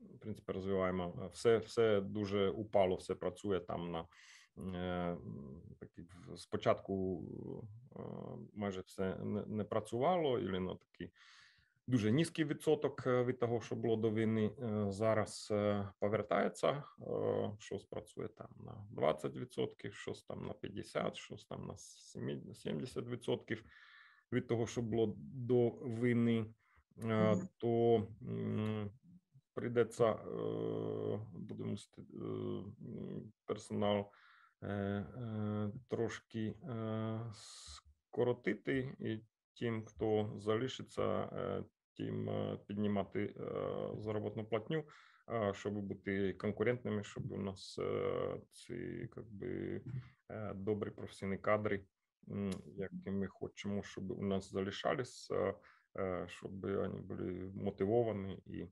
в 0.00 0.18
принципі, 0.20 0.52
розвиваємо. 0.52 1.30
Все 1.32 1.58
все 1.58 2.00
дуже 2.00 2.50
упало, 2.50 2.96
все 2.96 3.14
працює 3.14 3.60
там 3.60 3.90
на 3.90 4.06
такі 5.78 6.02
спочатку 6.36 7.24
майже 8.54 8.80
все 8.80 9.16
не, 9.16 9.46
не 9.46 9.64
працювало, 9.64 10.38
і 10.38 10.60
на 10.60 10.74
такі 10.74 11.12
дуже 11.86 12.12
низький 12.12 12.44
відсоток 12.44 13.06
е, 13.06 13.24
від 13.24 13.38
того, 13.38 13.60
що 13.60 13.76
було 13.76 13.96
до 13.96 14.10
війни. 14.10 14.50
Е, 14.62 14.86
зараз 14.92 15.48
е, 15.50 15.88
повертається, 15.98 16.84
щось 17.58 17.84
працює 17.84 18.28
там 18.28 18.48
на 18.58 19.02
20%, 19.02 19.92
щось 19.92 20.22
там 20.22 20.46
на 20.46 20.52
50%, 20.52 21.14
щось 21.14 21.44
там 21.44 21.66
на 21.66 21.74
70% 21.74 23.62
від 24.32 24.46
того, 24.46 24.66
що 24.66 24.82
було 24.82 25.14
до 25.18 25.68
війни, 25.70 26.46
то 27.56 28.06
прийдеться 29.54 30.14
будемо 31.32 31.76
персонал 33.46 34.10
трошки 35.88 36.54
скоротити 37.32 38.96
і 38.98 39.20
Тим, 39.59 39.85
хто 39.85 40.33
залишиться, 40.39 41.29
тим 41.97 42.29
э, 42.29 42.57
піднімати 42.67 43.33
э, 43.37 44.01
заробітну 44.01 44.45
платню, 44.45 44.83
щоб 45.51 45.73
бути 45.73 46.33
конкурентними, 46.33 47.03
щоб 47.03 47.31
у 47.31 47.37
нас 47.37 47.79
э, 47.79 48.41
ці 48.51 48.73
якби 49.15 49.81
добрі 50.55 50.89
професійні 50.89 51.37
кадри, 51.37 51.85
які 52.77 53.11
ми 53.11 53.27
хочемо, 53.27 53.83
щоб 53.83 54.11
у 54.11 54.23
нас 54.23 54.51
залишались, 54.51 55.31
щоб 56.27 56.61
вони 56.61 56.99
були 57.01 57.51
мотивовані 57.55 58.39
і. 58.45 58.67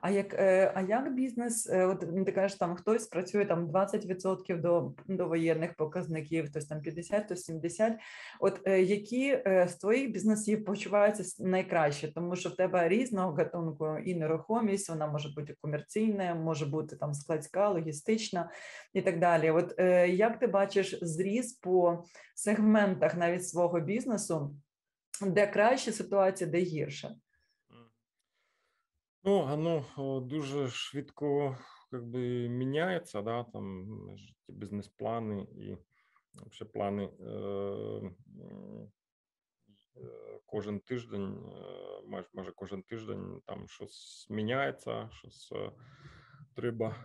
А 0.00 0.10
як 0.10 0.34
е, 0.34 0.72
а 0.74 0.80
як 0.80 1.14
бізнес? 1.14 1.70
Е, 1.70 1.84
от 1.84 2.04
ну, 2.12 2.24
ти 2.24 2.32
кажеш, 2.32 2.58
там 2.58 2.74
хтось 2.74 3.06
працює 3.06 3.44
там 3.44 3.68
20% 3.68 4.60
до 4.60 4.92
до 5.08 5.28
воєнних 5.28 5.74
показників, 5.74 6.46
хтось 6.46 6.66
там 6.66 6.80
50, 6.80 7.24
хтось 7.24 7.44
70. 7.44 7.92
От 8.40 8.60
е, 8.66 8.82
які 8.82 9.38
з 9.46 9.74
твоїх 9.80 10.10
бізнесів 10.12 10.64
почуваються 10.64 11.44
найкраще, 11.44 12.12
тому 12.12 12.36
що 12.36 12.48
в 12.48 12.56
тебе 12.56 12.88
різного 12.88 13.32
гатунку 13.32 13.98
і 13.98 14.14
нерухомість, 14.14 14.88
вона 14.88 15.06
може 15.06 15.28
бути 15.28 15.54
комерційна, 15.60 16.34
може 16.34 16.66
бути 16.66 16.96
там 16.96 17.14
складська, 17.14 17.68
логістична 17.68 18.50
і 18.92 19.02
так 19.02 19.18
далі. 19.18 19.50
От 19.50 19.74
як 20.08 20.38
ти 20.38 20.46
бачиш 20.46 20.98
зріз 21.02 21.52
по 21.52 22.04
сегментах 22.34 23.16
навіть 23.16 23.48
свого 23.48 23.80
бізнесу, 23.80 24.56
де 25.26 25.46
краще 25.46 25.92
ситуація, 25.92 26.50
де 26.50 26.58
гірше? 26.58 27.16
Ну, 29.26 29.40
оно 29.40 30.20
дуже 30.20 30.68
швидко 30.68 31.56
как 31.90 32.02
бы 32.02 32.48
міняється, 32.48 33.22
да, 33.22 33.44
там 33.44 33.86
ті 34.46 34.52
бізнес-плани 34.52 35.42
і 35.42 35.76
взагалі 36.34 36.72
плани 36.72 37.04
е, 37.04 38.12
кожен 40.46 40.80
тиждень, 40.80 41.38
майже 42.06 42.28
майже 42.34 42.52
кожен 42.52 42.82
тиждень 42.82 43.40
там 43.46 43.68
щось 43.68 44.26
міняється, 44.30 45.08
щось 45.12 45.52
треба 46.56 46.96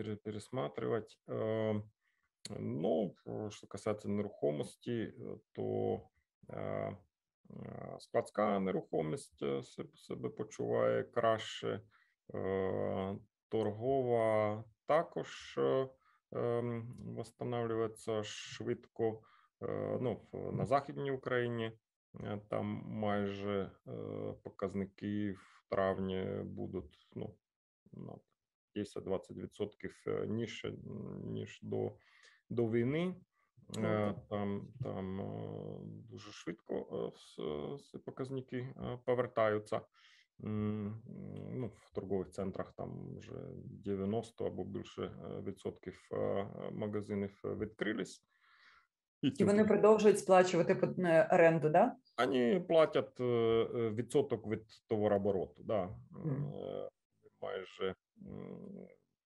е, 0.00 0.16
пересматривати. 0.24 1.14
Ну, 2.60 3.14
що 3.50 3.66
касається 3.66 4.08
нерухомості, 4.08 5.14
то 5.52 6.00
складська 7.98 8.60
нерухомість 8.60 9.42
е, 9.42 9.62
себе 9.94 10.28
почуває 10.28 11.02
краще, 11.02 11.80
е, 12.34 13.16
торгова 13.48 14.64
також 14.86 15.58
е, 15.58 15.88
ем, 16.32 17.16
встановлюється 17.18 18.22
швидко. 18.22 19.22
Ну, 20.00 20.26
На 20.52 20.66
Західній 20.66 21.10
Україні 21.10 21.72
там 22.48 22.82
майже 22.86 23.70
показники 24.42 25.32
в 25.32 25.64
травні 25.70 26.26
будуть 26.44 27.08
ну, 27.14 27.34
на 27.92 28.14
10-20% 28.76 30.26
ніж, 30.26 30.66
ніж 31.24 31.58
до, 31.62 31.92
до 32.50 32.70
війни. 32.70 33.14
Е, 33.78 34.14
там 34.28 34.68
там 34.82 35.20
е, 35.20 35.24
дуже 36.10 36.32
швидко 36.32 37.12
е, 37.94 37.98
показники 37.98 38.74
повертаються. 39.04 39.80
Ну, 40.42 41.70
В 41.76 41.94
торгових 41.94 42.30
центрах 42.30 42.72
там 42.72 43.18
вже 43.18 43.32
90 43.64 44.46
або 44.46 44.64
більше 44.64 45.12
відсотків 45.46 46.08
магазинів 46.72 47.40
відкрились. 47.44 48.24
І 49.22 49.44
вони 49.44 49.64
продовжують 49.64 50.18
сплачувати 50.18 50.74
оренду, 51.30 51.68
да? 51.68 51.96
Вони 52.18 52.60
платять 52.60 53.20
відсоток 53.94 54.46
від 54.46 54.62
товарообороту. 54.88 55.62
Да. 55.62 55.82
Е, 55.82 56.88
Майже 57.42 57.94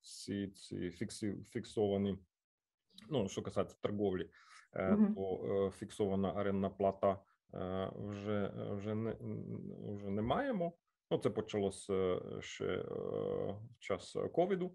всі 0.00 0.48
ці 0.48 0.90
фіксовані, 1.50 2.18
ну, 3.10 3.28
що 3.28 3.42
касається 3.42 3.76
торговлі, 3.80 4.30
е, 4.72 4.90
Мгм. 4.90 5.14
то 5.14 5.40
е, 5.44 5.70
фіксована 5.70 6.32
орендна 6.32 6.70
плата 6.70 7.18
е, 7.54 7.90
вже, 7.96 8.52
вже, 8.70 8.94
не, 8.94 9.16
вже 9.96 10.10
не 10.10 10.22
маємо. 10.22 10.72
Ну, 11.10 11.18
це 11.18 11.30
почалося 11.30 12.20
ще 12.40 12.66
е, 12.66 12.82
в 12.82 13.78
час 13.78 14.16
ковіду. 14.32 14.72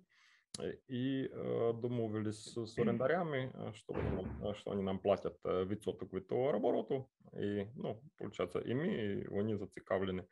Е, 0.62 0.78
І 0.88 1.30
е, 1.34 1.74
домовились 1.74 2.58
орендарями, 2.78 3.38
е, 3.38 3.74
що 3.74 3.94
вони 3.94 4.10
нам, 4.12 4.50
е, 4.52 4.54
що 4.54 4.70
вони 4.70 4.84
нам 4.84 5.00
платять 5.00 5.40
е, 5.46 5.66
відсоток 5.66 6.14
від 6.14 6.28
товарообороту. 6.28 7.06
І, 7.34 7.66
ну, 7.76 8.02
виходить, 8.20 8.66
і 8.66 8.76
ми, 8.76 8.88
і 8.88 9.28
вони 9.28 9.58
зацікавлені, 9.58 10.24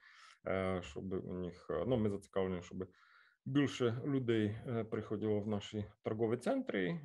е, 0.47 0.79
щоб 0.83 1.13
у 1.13 1.33
них, 1.33 1.67
е, 1.69 1.83
ну, 1.87 1.97
ми 1.97 2.09
зацікавлені, 2.09 2.61
щоб 2.61 2.87
більше 3.47 4.01
людей 4.05 4.57
е, 4.67 4.83
приходило 4.83 5.39
в 5.39 5.47
наші 5.47 5.85
торгові 6.03 6.37
центри, 6.37 6.89
е, 6.89 6.99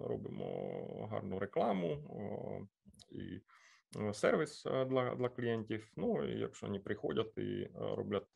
робимо 0.00 1.08
гарну 1.10 1.38
рекламу 1.38 1.98
і 3.10 3.40
е, 4.00 4.14
сервіс 4.14 4.64
для, 4.64 5.14
для 5.14 5.28
клієнтів. 5.28 5.92
Ну, 5.96 6.24
і 6.24 6.38
якщо 6.38 6.66
вони 6.66 6.78
приходять 6.78 7.38
і 7.38 7.70
роблять 7.74 8.28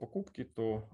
покупки, 0.00 0.44
то 0.44 0.88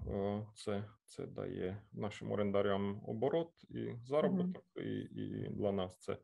це, 0.55 0.85
це 1.05 1.25
дає 1.27 1.81
нашим 1.93 2.31
орендарям 2.31 3.01
оборот 3.07 3.51
і 3.69 3.95
заробіток, 4.05 4.63
і, 4.75 4.99
і 5.21 5.49
для 5.49 5.71
нас 5.71 5.99
це 5.99 6.17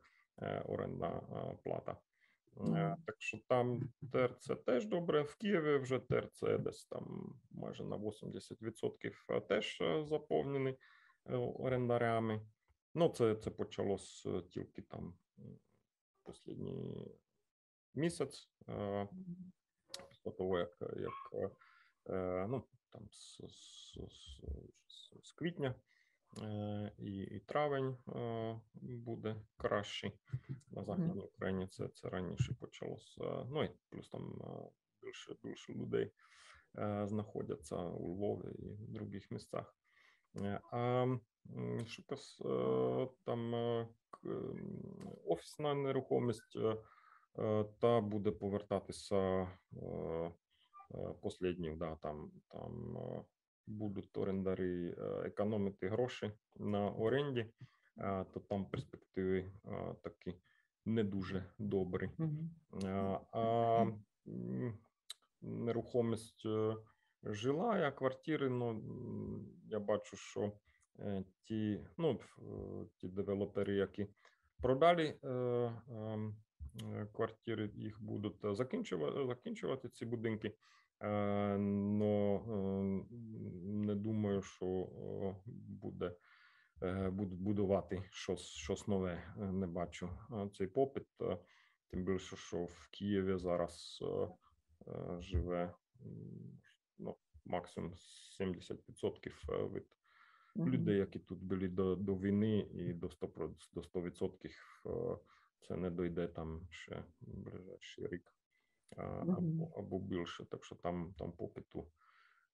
орендна 0.64 1.22
плата. 1.64 1.96
Е. 2.60 2.96
Так 3.06 3.16
що 3.18 3.38
там 3.48 3.92
ТРЦ 4.12 4.50
теж 4.66 4.86
добре. 4.86 5.22
В 5.22 5.36
Києві 5.36 5.76
вже 5.76 5.98
ТРЦ 5.98 6.42
десь 6.58 6.84
там 6.84 7.34
майже 7.50 7.84
на 7.84 7.96
80% 7.96 9.40
теж 9.48 9.78
е, 9.80 10.04
заповнений 10.04 10.78
е, 11.26 11.36
орендарями. 11.36 12.46
Ну, 12.94 13.08
це, 13.08 13.36
це 13.36 13.50
почалось 13.50 14.26
е, 14.26 14.42
тільки 14.42 14.82
там 14.82 15.14
останній 16.24 17.18
місяць. 17.94 18.50
е, 18.68 19.08
після 20.08 20.30
того, 20.30 20.58
як, 20.58 20.76
як 20.80 21.12
е, 21.32 21.50
е, 22.14 22.46
ну, 22.48 22.64
там 22.90 23.08
з, 23.10 23.36
з, 23.36 23.98
з, 24.10 24.40
з, 25.22 25.32
квітня 25.32 25.68
е, 25.68 25.91
і, 26.98 27.16
і 27.16 27.40
травень 27.40 27.96
е, 28.08 28.60
буде 28.74 29.36
кращий. 29.56 30.12
На 30.70 30.84
Західній 30.84 31.22
Україні 31.22 31.66
це, 31.66 31.88
це 31.88 32.08
раніше 32.08 32.54
почалося. 32.60 33.46
Ну 33.50 33.64
і 33.64 33.70
плюс 33.90 34.08
там 34.08 34.40
е, 34.40 34.70
більше, 35.02 35.36
більше 35.42 35.72
людей 35.72 36.12
е, 36.78 37.06
знаходяться 37.08 37.76
у 37.76 38.14
Львові 38.14 38.54
і 38.58 38.72
в 38.74 38.92
других 38.92 39.30
містах. 39.30 39.76
Е, 40.36 40.60
А 40.72 41.06
що 41.84 42.02
е, 42.40 43.08
там 43.24 43.54
е, 43.54 43.88
офісна 45.26 45.74
нерухомість 45.74 46.56
е, 46.56 46.76
е, 47.38 47.64
та 47.80 48.00
буде 48.00 48.30
повертатися 48.30 49.16
е, 49.16 49.86
е, 50.94 51.14
посліднів, 51.22 51.78
да, 51.78 51.96
там, 51.96 52.32
там 52.48 52.96
е, 52.96 53.24
будуть 53.66 54.18
орендарі 54.18 54.94
е, 54.98 55.02
економити 55.24 55.88
гроші 55.88 56.32
на 56.56 56.90
оренді, 56.90 57.40
е, 57.98 58.24
то 58.34 58.40
там 58.40 58.66
перспективи 58.66 59.52
е, 59.64 59.94
такі 60.02 60.34
не 60.84 61.04
дуже 61.04 61.44
добрі. 61.58 62.10
А, 63.32 63.86
нерухомість 65.42 66.46
жила, 67.22 67.70
а 67.70 67.90
квартири, 67.90 68.48
ну 68.48 68.82
я 69.64 69.80
бачу, 69.80 70.16
що 70.16 70.52
ті, 71.44 71.86
ну, 71.98 72.20
ті 72.96 73.08
девелопери, 73.08 73.74
які 73.74 74.06
продали 74.58 75.18
ем, 75.22 76.36
квартири, 77.12 77.70
їх 77.74 78.02
будуть 78.02 78.56
закінчувати, 78.56 79.26
закінчувати 79.26 79.88
ці 79.88 80.06
будинки. 80.06 80.54
Е, 81.02 81.58
Но 81.58 82.36
е, 82.36 83.16
не 83.64 83.94
думаю, 83.94 84.42
що 84.42 84.88
буде 85.82 86.16
е, 86.82 87.10
будуть 87.10 87.40
будувати 87.40 88.04
щось, 88.10 88.46
щось 88.46 88.88
нове. 88.88 89.34
Не 89.36 89.66
бачу 89.66 90.08
цей 90.58 90.66
попит. 90.66 91.06
Тим 91.90 92.04
більше, 92.04 92.36
що 92.36 92.64
в 92.64 92.88
Києві 92.90 93.38
зараз 93.38 94.04
живе 95.18 95.74
ну, 96.98 97.16
максимум 97.44 97.94
70% 98.40 99.72
від 99.72 99.86
людей, 100.56 100.96
які 100.96 101.18
тут 101.18 101.42
були 101.42 101.68
до, 101.68 101.96
до 101.96 102.14
війни, 102.14 102.58
і 102.58 102.92
до 102.92 103.06
100%, 103.06 103.54
до 103.74 103.80
100% 103.80 104.50
е, 104.86 105.18
це 105.60 105.76
не 105.76 105.90
дойде 105.90 106.28
там 106.28 106.66
ще 106.70 107.04
ближайший 107.20 108.06
рік. 108.06 108.41
Або, 108.96 109.72
або 109.76 109.98
більше. 109.98 110.44
Так 110.44 110.64
що 110.64 110.74
там, 110.74 111.14
там 111.18 111.32
попиту 111.32 111.86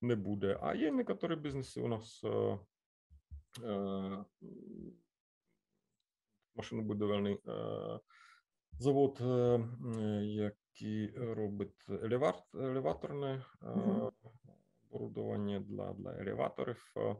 не 0.01 0.15
буде. 0.15 0.59
А 0.61 0.75
є 0.75 0.91
некоторі 0.91 1.35
бізнеси 1.35 1.81
у 1.81 1.87
нас. 1.87 2.23
е, 2.23 2.59
е, 3.63 4.25
машинобудівельний 6.55 7.39
е, 7.47 7.99
завод, 8.71 9.17
е, 9.21 9.59
який 10.23 11.11
робить 11.17 11.85
елевар, 11.89 12.35
елеваторне 12.53 13.45
е, 13.63 14.11
оборудовання 14.89 15.59
для, 15.59 15.93
для 15.93 16.13
елеваторів, 16.13 16.93
е, 16.97 17.15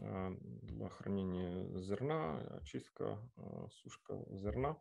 е, 0.00 0.36
для 0.62 0.88
хранення 0.88 1.80
зерна, 1.80 2.42
очистка, 2.62 3.18
е, 3.38 3.42
сушка 3.70 4.18
зерна. 4.30 4.76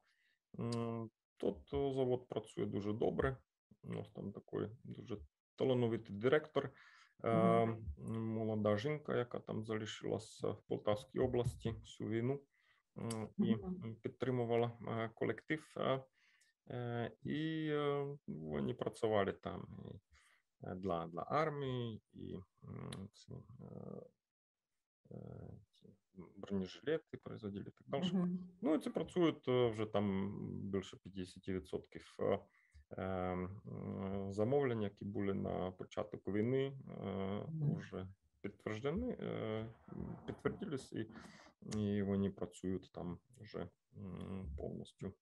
Тут 1.38 1.58
е, 1.74 1.94
завод 1.94 2.28
працює 2.28 2.65
дуже 2.65 2.94
добре. 2.94 3.38
У 3.84 3.94
нас 3.94 4.10
там 4.10 4.32
такий 4.32 4.70
дуже 4.84 5.18
талановитий 5.56 6.15
директор. 6.15 6.72
Е, 7.24 7.65
Мгм. 7.65 7.86
Молода 8.34 8.78
жінка, 8.78 9.18
яка 9.18 9.39
там 9.39 9.63
залишилася 9.65 10.48
в 10.48 10.62
Полтавській 10.68 11.20
області 11.20 11.72
всю 11.82 12.10
війну 12.10 12.42
і 13.38 13.56
підтримувала 14.02 14.72
е, 14.88 15.10
колектив. 15.15 15.74
е, 15.78 16.04
е, 16.70 17.12
І 17.24 17.72
вони 18.28 18.74
працювали 18.74 19.34
там 19.34 19.68
і 20.63 20.76
для, 20.76 21.08
для 21.08 21.22
армії, 21.22 22.02
і 22.13 22.38
ці, 23.13 23.34
ці 25.72 25.89
бронежилети 26.38 27.18
производили 27.18 27.65
і 27.68 27.72
так 27.72 27.88
далі. 27.88 28.12
Мгм. 28.13 28.50
Ну, 28.62 28.76
і 28.76 28.80
це 28.80 28.89
працюють 28.89 29.48
вже 29.48 29.86
там 29.86 30.36
більше 30.72 30.98
50% 30.98 32.15
е, 32.97 33.04
е, 33.04 33.47
замовлень, 34.30 34.82
які 34.82 35.06
були 35.06 35.34
на 35.34 35.71
початок 35.71 36.28
війни, 36.28 36.73
е, 36.89 37.45
вже 37.78 38.08
підтверджені, 38.41 39.17
підтвердились, 40.25 40.93
і, 40.93 41.08
і 41.78 42.02
вони 42.04 42.30
працюють 42.30 42.91
там 42.91 43.19
вже 43.39 43.69
повністю. 44.58 45.13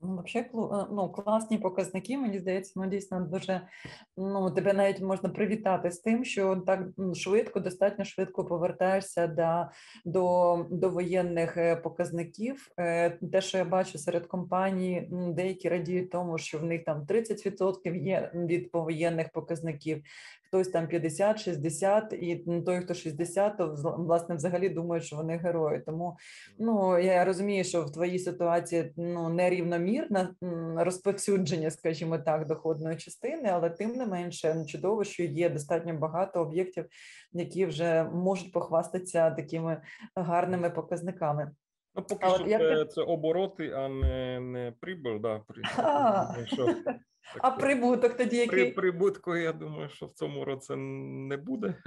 Ну, 0.00 0.08
вообще, 0.08 0.38
е, 0.38 0.48
ну, 0.90 1.12
класні 1.12 1.58
показники, 1.58 2.18
мені 2.18 2.38
здається, 2.38 2.72
ну 2.76 2.86
дійсно 2.86 3.20
дуже 3.20 3.60
ну 4.16 4.50
тебе 4.50 4.72
навіть 4.72 5.00
можна 5.00 5.28
привітати 5.28 5.90
з 5.90 5.98
тим, 5.98 6.24
що 6.24 6.56
так 6.56 6.80
швидко, 7.14 7.60
достатньо 7.60 8.04
швидко 8.04 8.44
повертаєшся 8.44 9.26
до, 9.26 9.66
до, 10.04 10.66
до 10.70 10.90
воєнних 10.90 11.56
е, 11.56 11.76
показників. 11.76 12.68
Е, 12.78 13.10
Те, 13.10 13.40
що 13.40 13.58
я 13.58 13.64
бачу 13.64 13.98
серед 13.98 14.26
компаній, 14.26 15.08
деякі 15.10 15.68
радіють 15.68 16.10
тому, 16.10 16.38
що 16.38 16.58
в 16.58 16.64
них 16.64 16.84
там 16.84 17.06
30% 17.06 18.04
є 18.04 18.30
від 18.34 18.70
повоєнних 18.70 19.28
показників, 19.32 20.02
хтось 20.48 20.68
там 20.68 20.88
50, 20.88 21.40
60, 21.40 22.12
і 22.12 22.36
той, 22.66 22.80
хто 22.80 22.94
60, 22.94 23.58
то 23.58 23.76
власне 23.98 24.34
взагалі 24.34 24.68
думає, 24.68 25.02
що 25.02 25.16
вони 25.16 25.36
герої. 25.36 25.80
Тому 25.80 26.16
Ну, 26.58 26.98
я 26.98 27.24
розумію, 27.24 27.64
що 27.64 27.82
в 27.82 27.92
твоїй 27.92 28.18
ситуації 28.18 28.92
ну 28.96 29.28
нерівномірне 29.28 30.28
розповсюдження, 30.76 31.70
скажімо 31.70 32.18
так, 32.18 32.46
доходної 32.46 32.96
частини, 32.96 33.48
але 33.52 33.70
тим 33.70 33.92
не 33.92 34.06
менше 34.06 34.54
ну, 34.54 34.66
чудово, 34.66 35.04
що 35.04 35.22
є 35.22 35.50
достатньо 35.50 35.94
багато 35.94 36.40
об'єктів, 36.40 36.86
які 37.32 37.66
вже 37.66 38.04
можуть 38.04 38.52
похвастатися 38.52 39.30
такими 39.30 39.82
гарними 40.16 40.70
показниками. 40.70 41.50
Ну, 41.96 42.02
поки 42.02 42.28
що 42.28 42.46
як 42.46 42.60
це, 42.60 42.76
ти- 42.84 42.84
це 42.84 43.02
обороти, 43.02 43.70
а 43.70 43.88
не, 43.88 44.40
не 44.40 44.72
прибиль. 44.80 45.20
Да, 45.20 45.38
при, 45.38 45.62
А. 45.78 46.34
що 46.46 46.66
А 47.40 47.50
прибуток 47.50 48.16
тоді 48.16 48.46
При 48.46 48.58
який? 48.60 48.72
прибутку, 48.72 49.36
я 49.36 49.52
думаю, 49.52 49.88
що 49.88 50.06
в 50.06 50.12
цьому 50.12 50.44
році 50.44 50.76
не 50.76 51.36
буде. 51.36 51.74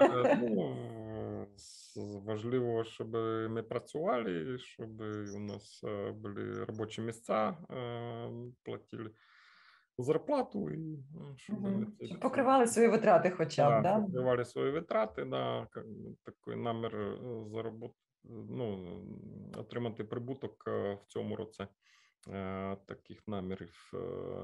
Е, 0.00 0.38
ну, 0.42 0.76
важливо, 2.26 2.84
щоб 2.84 3.12
ми 3.50 3.62
працювали, 3.62 4.58
щоб 4.58 5.00
у 5.36 5.38
нас 5.38 5.80
е, 5.84 6.12
були 6.12 6.64
робочі 6.64 7.00
місця, 7.00 7.56
е, 7.70 8.30
платили 8.64 9.10
зарплату 9.98 10.70
і 10.70 10.98
ну, 11.14 11.34
щоб 11.36 11.60
Мгм. 11.60 11.80
ми 11.80 11.86
це 11.98 12.06
Щоб 12.06 12.20
покривали 12.20 12.66
свої 12.66 12.88
витрати 12.88 13.30
хоча 13.30 13.80
б, 13.80 13.82
Да, 13.82 13.98
да? 13.98 14.06
покривали 14.06 14.44
свої 14.44 14.70
витрати, 14.72 15.24
да, 15.24 15.66
такий 16.24 16.56
намір 16.62 16.96
е, 16.96 17.16
заработ... 17.54 17.92
ну, 18.24 18.98
отримати 19.56 20.04
прибуток 20.04 20.64
е, 20.66 20.94
в 20.94 21.06
цьому 21.06 21.36
році. 21.36 21.66
е, 22.28 22.76
Таких 22.86 23.28
намірів 23.28 23.92
е, 23.94 23.98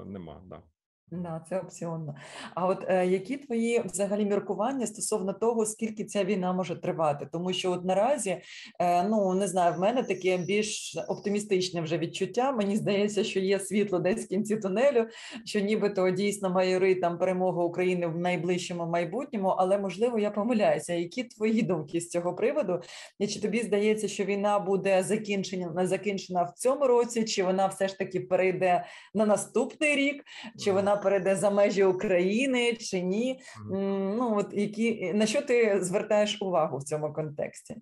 нема. 0.05 0.41
Да. 0.45 0.63
Да, 1.11 1.41
це 1.49 1.59
опціонно. 1.59 2.15
А 2.55 2.67
от 2.67 2.85
е, 2.87 3.07
які 3.07 3.37
твої 3.37 3.81
взагалі 3.85 4.25
міркування 4.25 4.87
стосовно 4.87 5.33
того, 5.33 5.65
скільки 5.65 6.05
ця 6.05 6.23
війна 6.23 6.53
може 6.53 6.75
тривати? 6.75 7.27
Тому 7.31 7.53
що 7.53 7.71
от 7.71 7.85
наразі, 7.85 8.41
е, 8.79 9.03
ну 9.03 9.33
не 9.33 9.47
знаю, 9.47 9.73
в 9.73 9.79
мене 9.79 10.03
таке 10.03 10.37
більш 10.37 10.97
оптимістичне 11.07 11.81
вже 11.81 11.97
відчуття. 11.97 12.51
Мені 12.51 12.77
здається, 12.77 13.23
що 13.23 13.39
є 13.39 13.59
світло 13.59 13.99
десь 13.99 14.25
в 14.25 14.27
кінці 14.27 14.57
тунелю, 14.57 15.05
що 15.45 15.59
нібито 15.59 16.09
дійсно 16.09 16.49
майори 16.49 16.95
там 16.95 17.17
перемога 17.17 17.63
України 17.63 18.07
в 18.07 18.17
найближчому 18.17 18.85
майбутньому, 18.85 19.47
але 19.47 19.77
можливо 19.77 20.19
я 20.19 20.31
помиляюся. 20.31 20.93
Які 20.93 21.23
твої 21.23 21.61
думки 21.61 22.01
з 22.01 22.09
цього 22.09 22.35
приводу? 22.35 22.81
І 23.19 23.27
чи 23.27 23.41
тобі 23.41 23.61
здається, 23.61 24.07
що 24.07 24.25
війна 24.25 24.59
буде 24.59 25.03
закінчена 25.03 25.87
закінчена 25.87 26.43
в 26.43 26.53
цьому 26.53 26.87
році, 26.87 27.23
чи 27.23 27.43
вона 27.43 27.67
все 27.67 27.87
ж 27.87 27.97
таки 27.97 28.19
перейде 28.19 28.85
на 29.13 29.25
наступний 29.25 29.95
рік? 29.95 30.25
чи 30.59 30.71
вона 30.71 30.95
перейде 31.01 31.35
за 31.35 31.49
межі 31.49 31.83
України, 31.83 32.73
чи 32.75 33.01
ні. 33.01 33.39
Ну 33.71 34.37
от 34.37 34.53
які 34.53 35.13
на 35.13 35.25
що 35.25 35.41
ти 35.41 35.83
звертаєш 35.83 36.41
увагу 36.41 36.77
в 36.77 36.83
цьому 36.83 37.13
контексті? 37.13 37.75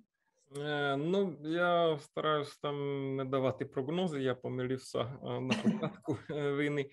Е, 0.58 0.98
Ну, 0.98 1.38
я 1.44 1.98
стараюсь 2.00 2.58
там 2.58 3.16
не 3.16 3.26
давати 3.26 3.66
прогнози. 3.66 4.22
Я 4.22 4.36
помилився 4.36 5.00
е, 5.00 5.40
на 5.40 5.54
початку 5.64 6.18
е, 6.32 6.56
війни. 6.56 6.90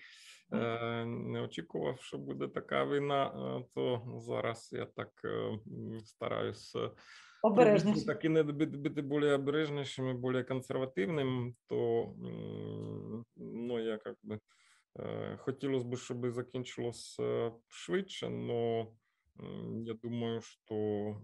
Не 1.05 1.41
очікував, 1.41 2.01
що 2.01 2.17
буде 2.17 2.47
така 2.47 2.85
війна, 2.85 3.31
то 3.75 4.01
зараз 4.27 4.69
я 4.73 4.85
так 4.85 5.09
стараюсь 6.05 6.75
Обережніше. 7.43 8.05
так 8.05 8.25
і 8.25 8.29
не 8.29 8.43
бути, 8.43 9.01
більш 9.01 9.33
обережнішим, 9.33 10.21
більш 10.21 10.45
консервативним, 10.47 11.55
то 11.67 12.09
ну, 13.37 13.79
я 13.79 13.97
как 13.97 14.15
би 14.23 14.39
е, 14.99 15.37
хотілося 15.37 15.85
б, 15.85 15.97
щоб 15.97 16.31
закінчилось 16.31 17.17
е, 17.19 17.51
швидше, 17.67 18.27
але 18.27 18.87
я 19.85 19.93
думаю, 19.93 20.41
що 20.41 21.15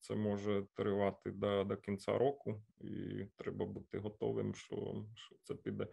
це 0.00 0.14
може 0.14 0.66
тривати 0.74 1.30
до, 1.30 1.64
до 1.64 1.76
кінця 1.76 2.18
року, 2.18 2.62
і 2.80 3.24
треба 3.36 3.66
бути 3.66 3.98
готовим, 3.98 4.54
що, 4.54 5.06
що 5.14 5.36
це 5.42 5.54
піде 5.54 5.86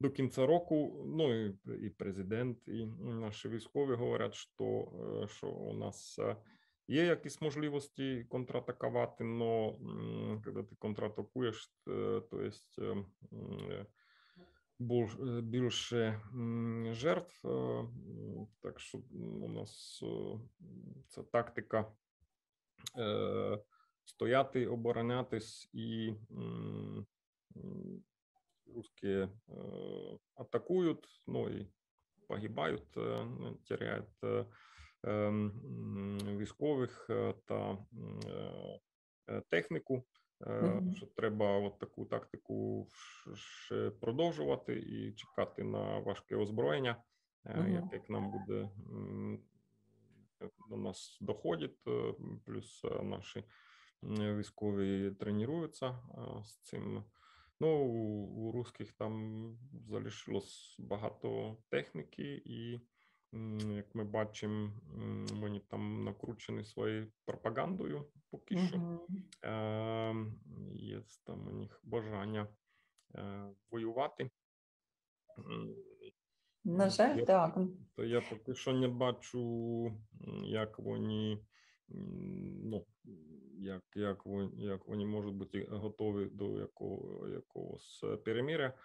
до 0.00 0.10
кінця 0.10 0.46
року. 0.46 1.04
Ну 1.06 1.46
і, 1.46 1.58
і 1.86 1.90
президент, 1.90 2.68
і 2.68 2.86
наші 3.00 3.48
військові 3.48 3.94
говорять, 3.94 4.34
що, 4.34 4.88
е, 5.24 5.28
що 5.28 5.48
у 5.48 5.72
нас 5.72 6.18
е, 6.18 6.36
є 6.88 7.04
якісь 7.04 7.40
можливості 7.40 8.26
контратакувати, 8.28 9.24
але 9.24 9.72
коли 10.44 10.62
ти 10.62 10.76
контратакуєш, 10.78 11.72
е, 11.88 12.22
то 12.30 12.50
е, 12.78 13.86
більше 15.42 16.20
жертв. 16.92 17.48
е, 17.48 17.86
Так 18.62 18.80
що 18.80 18.98
у 19.42 19.48
нас 19.48 20.00
е, 20.02 20.38
ця 21.08 21.22
тактика 21.22 21.92
стояти, 24.04 24.66
оборонятись 24.66 25.70
і 25.72 26.14
м, 26.30 27.06
м, 27.56 28.02
русські 28.74 29.08
е, 29.08 29.28
атакують, 30.34 31.22
ну 31.26 31.48
і 31.48 31.70
погибають, 32.28 32.96
е, 32.96 33.26
теряють 33.68 34.48
військових 36.38 37.10
та 37.46 37.78
техніку. 39.48 40.04
Мгм. 40.40 40.94
Що 40.96 41.06
треба 41.06 41.58
от 41.58 41.78
таку 41.78 42.04
тактику 42.04 42.88
ще 43.34 43.90
продовжувати 43.90 44.78
і 44.78 45.12
чекати 45.12 45.64
на 45.64 45.98
важке 45.98 46.36
озброєння, 46.36 47.02
е, 47.44 47.60
Мгм. 47.60 47.72
яке 47.72 47.98
к 47.98 48.04
нам 48.08 48.30
буде 48.30 48.70
до 50.68 50.76
нас 50.76 51.18
доходить, 51.20 51.82
е, 51.86 52.14
плюс 52.44 52.84
е, 52.84 53.02
наші 53.02 53.44
військові 54.02 55.10
тренуються 55.10 55.98
з 56.44 56.56
цим. 56.56 57.04
Ну, 57.60 57.84
у, 58.26 58.52
русських 58.52 58.92
там 58.92 59.58
залишилось 59.88 60.76
багато 60.78 61.56
техніки, 61.68 62.42
і 62.44 62.80
як 63.70 63.94
ми 63.94 64.04
бачимо, 64.04 64.72
вони 65.32 65.60
там 65.60 66.04
накручені 66.04 66.64
своєю 66.64 67.12
пропагандою 67.24 68.04
поки 68.30 68.58
що. 68.58 68.78
Мгм. 68.78 69.00
Е, 69.44 70.14
Є 70.74 71.02
там 71.24 71.48
у 71.48 71.50
них 71.50 71.80
бажання 71.84 72.48
е, 73.14 73.50
воювати. 73.70 74.30
На 76.64 76.90
жаль, 76.90 77.18
Я- 77.18 77.24
так. 77.24 77.58
То 77.96 78.04
я 78.04 78.20
поки 78.20 78.54
що 78.54 78.72
не 78.72 78.88
бачу, 78.88 79.92
як 80.44 80.78
вони, 80.78 81.38
ну, 82.64 82.86
як, 83.58 83.82
як, 83.94 84.26
вони, 84.26 84.50
як 84.56 84.88
вони 84.88 85.06
можуть 85.06 85.34
бути 85.34 85.68
готові 85.70 86.30
до 86.32 86.58
якого, 86.58 87.28
якогось 87.28 88.04
перемиря. 88.24 88.78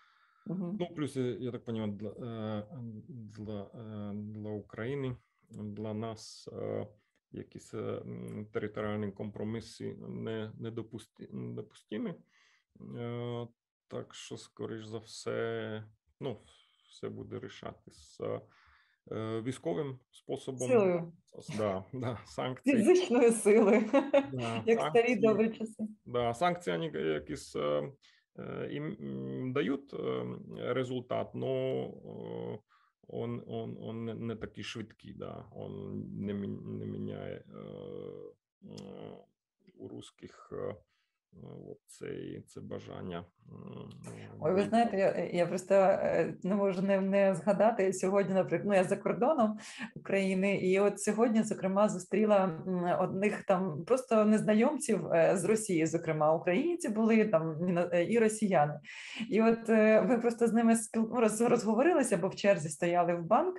Мгм. 0.45 0.77
Ну, 0.79 0.87
плюс, 0.95 1.15
я, 1.15 1.23
я 1.23 1.51
так 1.51 1.61
розумію, 1.67 1.91
для, 1.91 2.09
е, 2.09 2.67
для, 3.09 3.61
е, 3.75 4.13
для 4.15 4.49
України, 4.49 5.15
для 5.49 5.93
нас 5.93 6.49
якісь 7.31 7.73
територіальні 8.53 9.11
компроміси 9.11 9.95
не, 10.09 10.51
недопустимі. 10.59 12.13
Е, 12.97 13.47
Так 13.87 14.15
що, 14.15 14.37
скоріш 14.37 14.85
за 14.85 14.97
все, 14.97 15.83
ну, 16.19 16.41
все 16.89 17.09
буде 17.09 17.39
рішатись 17.39 18.21
е, 18.21 19.41
військовим 19.41 19.99
способом. 20.11 20.67
Силою 20.67 21.13
Да, 21.57 21.85
да, 21.93 22.19
санкції. 22.25 22.75
фізичної 22.77 23.31
сили, 23.31 23.89
Да, 24.33 24.63
як 24.65 24.79
старі 24.79 24.93
санкції. 24.93 25.15
добрі 25.15 25.49
часи. 25.57 25.87
Да, 26.05 26.33
санкції 26.33 26.91
якісь 26.93 27.55
е, 28.39 28.69
дают 28.69 28.71
їм 28.71 28.97
м, 29.01 29.53
дають 29.53 29.93
е, 29.93 30.25
результат, 30.73 31.35
но 31.35 31.83
он, 33.07 33.43
он, 33.47 33.77
он 33.81 34.05
не, 34.05 34.35
такий 34.35 34.63
швидкий, 34.63 35.13
да. 35.13 35.45
он 35.51 36.03
не, 36.25 36.33
не 36.33 36.85
міняє 36.85 37.43
е, 37.49 37.53
у 39.75 39.87
русських 39.87 40.53
це, 41.87 42.41
це 42.47 42.61
бажання. 42.61 43.25
Ой, 44.43 44.53
ви 44.53 44.63
знаєте, 44.63 44.97
я, 44.97 45.29
я 45.39 45.47
просто 45.47 45.75
е, 45.75 46.33
не 46.43 46.55
можу 46.55 46.81
не, 46.81 47.01
не 47.01 47.35
згадати 47.35 47.93
сьогодні, 47.93 48.33
наприклад, 48.33 48.67
ну 48.67 48.75
я 48.75 48.83
за 48.83 48.95
кордоном 48.97 49.57
України, 49.95 50.55
і 50.55 50.79
от 50.79 51.01
сьогодні, 51.01 51.43
зокрема, 51.43 51.89
зустріла 51.89 52.49
одних 52.99 53.43
там 53.43 53.83
просто 53.87 54.25
незнайомців 54.25 55.07
е, 55.07 55.37
з 55.37 55.45
Росії, 55.45 55.85
зокрема, 55.85 56.33
українці 56.33 56.89
були 56.89 57.25
там 57.25 57.55
і 58.09 58.17
е, 58.17 58.19
росіяни. 58.19 58.79
І 59.29 59.41
от 59.41 59.69
е, 59.69 60.01
ви 60.01 60.17
просто 60.17 60.47
з 60.47 60.53
ними 60.53 60.75
спіл... 60.75 61.09
ну, 61.13 61.19
роз, 61.19 61.41
розговорилися, 61.41 62.17
бо 62.17 62.27
в 62.27 62.35
черзі 62.35 62.69
стояли 62.69 63.13
в 63.13 63.25
банк. 63.25 63.55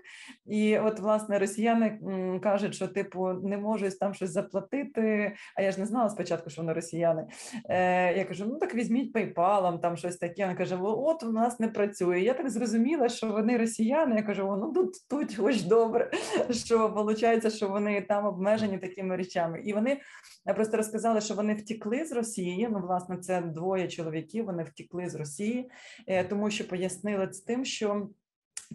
І 0.47 0.79
от, 0.79 1.01
власне, 1.01 1.39
росіяни 1.39 2.01
кажуть, 2.43 2.75
що 2.75 2.89
типу 2.89 3.33
не 3.33 3.59
можуть 3.59 3.99
там 3.99 4.15
щось 4.15 4.31
заплатити. 4.31 5.33
А 5.57 5.63
я 5.63 5.73
ж 5.73 5.81
не 5.81 5.87
знала 5.87 6.09
спочатку, 6.09 6.51
що 6.51 6.63
вони 6.63 6.73
росіяни. 6.73 7.27
Е, 7.69 8.19
я 8.19 8.25
кажу: 8.25 8.47
ну 8.49 8.59
так 8.59 8.75
візьміть 8.75 9.17
PayPal, 9.17 9.72
там 9.79 9.97
щось 9.97 10.17
таке. 10.17 10.43
Вона 10.43 10.57
каже: 10.57 10.77
«О, 10.77 11.05
от 11.07 11.23
у 11.23 11.33
нас 11.33 11.61
не 11.61 11.69
працює. 11.69 12.21
Я 12.21 12.35
так 12.35 12.51
зрозуміла, 12.51 13.09
що 13.09 13.27
вони 13.27 13.57
росіяни. 13.57 14.17
Я 14.17 14.23
кажу: 14.23 14.49
«О, 14.49 14.57
ну 14.57 14.73
тут 14.73 14.95
тут 15.11 15.39
ось 15.39 15.63
добре, 15.63 16.11
що 16.51 16.89
виходить, 16.89 17.55
що 17.55 17.69
вони 17.69 18.01
там 18.01 18.27
обмежені 18.27 18.79
такими 18.79 19.17
речами. 19.17 19.63
І 19.65 19.73
вони 19.73 20.01
е, 20.49 20.55
просто 20.55 20.77
розказали, 20.77 21.21
що 21.21 21.35
вони 21.35 21.55
втікли 21.55 22.05
з 22.05 22.13
Росії. 22.13 22.69
Ну, 22.71 22.81
власне, 22.81 23.17
це 23.17 23.41
двоє 23.41 23.89
чоловіків. 23.89 24.45
Вони 24.45 24.65
втікли 24.65 25.09
з 25.09 25.15
Росії, 25.15 25.71
е, 26.07 26.25
тому 26.25 26.51
що 26.51 26.69
пояснили 26.69 27.33
з 27.33 27.41
тим, 27.41 27.65
що. 27.65 28.09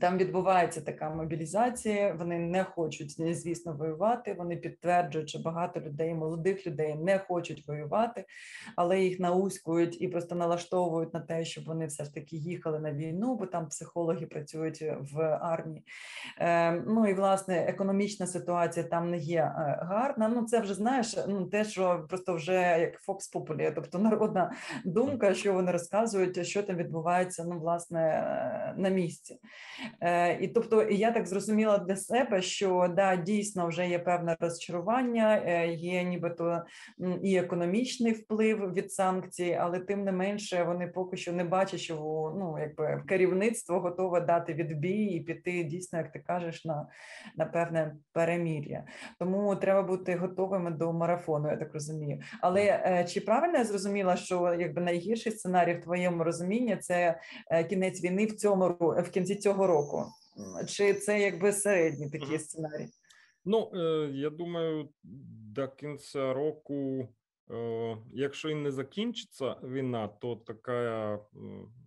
Там 0.01 0.17
відбувається 0.17 0.81
така 0.81 1.09
мобілізація. 1.09 2.13
Вони 2.13 2.39
не 2.39 2.63
хочуть, 2.63 3.35
звісно, 3.35 3.73
воювати. 3.73 4.33
Вони 4.33 4.55
підтверджують, 4.55 5.29
що 5.29 5.39
багато 5.39 5.79
людей, 5.79 6.13
молодих 6.13 6.67
людей, 6.67 6.95
не 6.95 7.19
хочуть 7.19 7.67
воювати, 7.67 8.25
але 8.75 9.01
їх 9.01 9.19
науськують 9.19 10.01
і 10.01 10.07
просто 10.07 10.35
налаштовують 10.35 11.13
на 11.13 11.19
те, 11.19 11.45
щоб 11.45 11.65
вони 11.65 11.85
все 11.85 12.03
ж 12.03 12.13
таки 12.13 12.35
їхали 12.35 12.79
на 12.79 12.93
війну, 12.93 13.35
бо 13.35 13.45
там 13.45 13.67
психологи 13.67 14.25
працюють 14.25 14.83
в 14.99 15.21
армії. 15.41 15.83
Е, 16.39 16.71
ну 16.71 17.07
і 17.07 17.13
власне 17.13 17.57
економічна 17.57 18.27
ситуація 18.27 18.85
там 18.85 19.09
не 19.11 19.17
є 19.17 19.41
е, 19.41 19.79
гарна. 19.81 20.27
Ну 20.27 20.45
це 20.45 20.59
вже 20.59 20.73
знаєш, 20.73 21.17
ну 21.27 21.45
те, 21.45 21.63
що 21.63 22.05
просто 22.09 22.35
вже 22.35 22.77
як 22.79 22.99
Фокс 22.99 23.27
Популі, 23.27 23.71
тобто 23.75 23.99
народна 23.99 24.51
думка, 24.85 25.33
що 25.33 25.53
вони 25.53 25.71
розказують, 25.71 26.47
що 26.47 26.63
там 26.63 26.75
відбувається, 26.75 27.45
ну 27.47 27.59
власне 27.59 28.01
е, 28.01 28.73
на 28.77 28.89
місці. 28.89 29.39
Е, 30.01 30.37
І 30.43 30.47
тобто, 30.47 30.83
я 30.83 31.11
так 31.11 31.27
зрозуміла 31.27 31.77
для 31.77 31.95
себе, 31.95 32.41
що 32.41 32.93
да, 32.95 33.15
дійсно 33.15 33.67
вже 33.67 33.87
є 33.87 33.99
певне 33.99 34.37
розчарування, 34.39 35.43
е, 35.45 35.67
є 35.67 36.03
нібито 36.03 36.63
і 37.23 37.35
економічний 37.35 38.11
вплив 38.11 38.73
від 38.73 38.91
санкцій, 38.91 39.57
але 39.59 39.79
тим 39.79 40.03
не 40.03 40.11
менше 40.11 40.63
вони 40.63 40.87
поки 40.87 41.17
що 41.17 41.33
не 41.33 41.43
бачать, 41.43 41.79
що 41.79 41.95
ну 42.39 42.57
якби 42.59 43.03
керівництво 43.07 43.79
готове 43.79 44.21
дати 44.21 44.53
відбій 44.53 45.05
і 45.05 45.19
піти 45.19 45.63
дійсно, 45.63 45.99
як 45.99 46.11
ти 46.11 46.19
кажеш, 46.19 46.65
на, 46.65 46.87
на 47.35 47.45
певне 47.45 47.95
перемір'я. 48.13 48.83
Тому 49.19 49.55
треба 49.55 49.83
бути 49.83 50.15
готовими 50.15 50.71
до 50.71 50.93
марафону, 50.93 51.49
я 51.49 51.57
так 51.57 51.73
розумію. 51.73 52.19
Але 52.41 52.61
е, 52.61 53.05
чи 53.09 53.21
правильно 53.21 53.57
я 53.57 53.63
зрозуміла, 53.63 54.15
що 54.15 54.55
якби 54.59 54.81
найгірший 54.81 55.31
сценарій 55.31 55.73
в 55.73 55.81
твоєму 55.81 56.23
розумінні 56.23 56.77
це 56.77 57.19
кінець 57.69 58.03
війни 58.03 58.25
в 58.25 58.35
цьому 58.35 58.67
в 58.79 59.09
кінці 59.09 59.35
цього 59.35 59.67
року? 59.67 59.76
Чи 60.67 60.93
це 60.93 61.19
якби 61.19 61.53
середній 61.53 62.09
такий 62.09 62.39
сценарій? 62.39 62.87
Ну, 63.49 63.71
е, 63.73 64.09
я 64.13 64.29
думаю, 64.29 64.89
до 65.53 65.67
кінця 65.67 66.33
року, 66.33 67.07
е, 67.51 67.97
якщо 68.13 68.49
і 68.49 68.55
не 68.55 68.71
закінчиться 68.71 69.55
війна, 69.63 70.07
то 70.07 70.35
така 70.35 71.19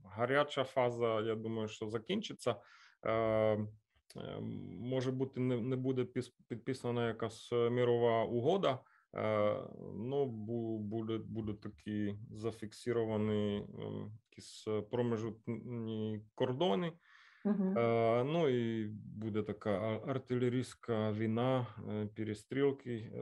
гаряча 0.05 0.64
фаза, 0.64 1.20
я 1.20 1.35
думаю, 1.35 1.68
що 1.68 1.88
закінчиться. 1.88 2.57
Е, 3.07 3.66
може 4.81 5.11
бути, 5.11 5.40
не 5.40 5.76
буде 5.76 6.07
підписана 6.48 7.09
якась 7.09 7.53
мірова 7.53 8.24
угода. 8.24 8.79
Ну, 9.94 10.26
буде 10.81 11.18
буде 11.18 11.53
такі 11.53 12.14
зафіксовані 12.31 13.66
якісь 14.31 14.66
промежутні 14.90 16.20
кордони. 16.35 16.92
Угу. 17.44 17.74
Ну 18.24 18.48
і 18.48 18.87
буде 19.16 19.42
така 19.42 19.70
артилерійська 20.07 21.12
війна, 21.12 21.66
е, 21.88 22.09
перестрілки 22.16 23.12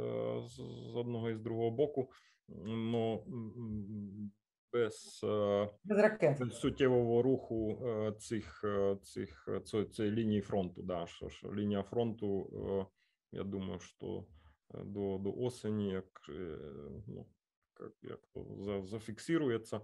з 0.46 0.60
одного 0.94 1.30
і 1.30 1.34
з 1.34 1.40
другого 1.40 1.70
боку. 1.70 2.10
Ну 2.66 3.24
без, 4.72 5.20
е, 5.24 5.68
без 5.84 5.98
ракет. 5.98 6.38
без 6.38 6.60
суттєвого 6.60 7.22
руху 7.22 7.78
цих 8.18 8.64
цих 9.02 9.48
цієї 9.90 10.14
лінії 10.14 10.40
фронту. 10.40 10.82
Да, 10.82 11.06
що, 11.06 11.28
що 11.28 11.54
лінія 11.54 11.82
фронту, 11.82 12.50
я 13.32 13.44
думаю, 13.44 13.80
що 13.80 14.24
до 14.74 15.18
до 15.18 15.32
осені, 15.32 15.90
як 15.90 16.06
ну, 17.06 17.26
як, 17.80 17.92
як 18.02 18.20
то 18.34 18.82
зафіксирується. 18.82 19.80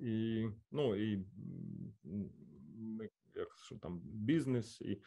І 0.00 0.46
ну 0.70 0.96
і 0.96 1.26
ми 2.78 3.08
якщо 3.38 3.76
там 3.76 4.00
бізнес 4.04 4.80
і 4.80 5.02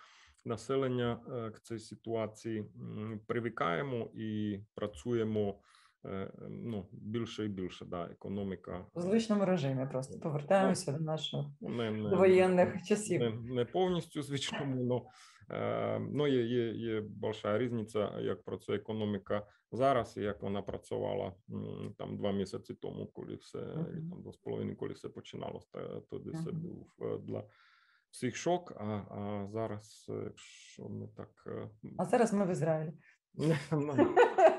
населення 0.46 1.20
к 1.26 1.60
цій 1.64 1.80
ситуації 1.80 2.66
привикаємо 3.28 4.12
і 4.14 4.60
працюємо 4.76 5.60
е, 6.06 6.32
ну 6.50 6.90
більше 6.92 7.46
і 7.46 7.48
більше. 7.48 7.86
Да, 7.86 8.06
економіка 8.12 8.86
у 8.94 9.02
звичному 9.02 9.46
режимі. 9.46 9.88
Просто 9.92 10.20
повертаємося 10.20 10.92
ну, 10.92 10.98
до 10.98 11.04
наших 11.04 11.40
не, 11.62 11.92
не, 11.92 12.16
воєнних 12.16 12.84
часів. 12.84 13.22
Не, 13.22 13.32
не 13.54 13.66
повністю 13.66 14.22
звичному, 14.24 14.84
но 14.84 15.06
ну 16.00 16.28
є 16.28 16.46
є, 16.46 16.72
є 16.72 17.02
большая 17.02 17.58
різниця, 17.58 18.20
як 18.20 18.44
працює 18.44 18.76
економіка 18.76 19.48
зараз, 19.72 20.18
і 20.18 20.22
як 20.22 20.42
вона 20.42 20.62
працювала 20.62 21.34
там 21.98 22.18
два 22.18 22.32
місяці 22.32 22.74
тому, 22.74 23.08
коли 23.14 23.36
все 23.36 23.60
uh-huh. 23.60 24.10
там 24.10 24.22
два 24.22 24.32
з 24.32 24.38
половиною, 24.38 24.78
коли 24.78 24.94
все 24.94 25.10
починалося, 25.10 26.02
тоді 26.10 26.30
uh-huh. 26.30 26.44
це 26.44 26.52
був 26.52 26.88
е, 27.02 27.18
для 27.18 27.44
всіх 28.12 28.36
шок. 28.36 28.74
А 28.78 28.84
а 28.84 29.48
зараз, 29.54 30.06
е, 30.10 30.14
якщо 30.24 30.90
ми 30.90 31.08
так. 31.18 31.30
Е, 31.48 31.70
а 31.98 32.06
зараз 32.06 32.34
ми 32.34 32.46
в 32.46 32.52
Ізраїлі. 32.52 32.94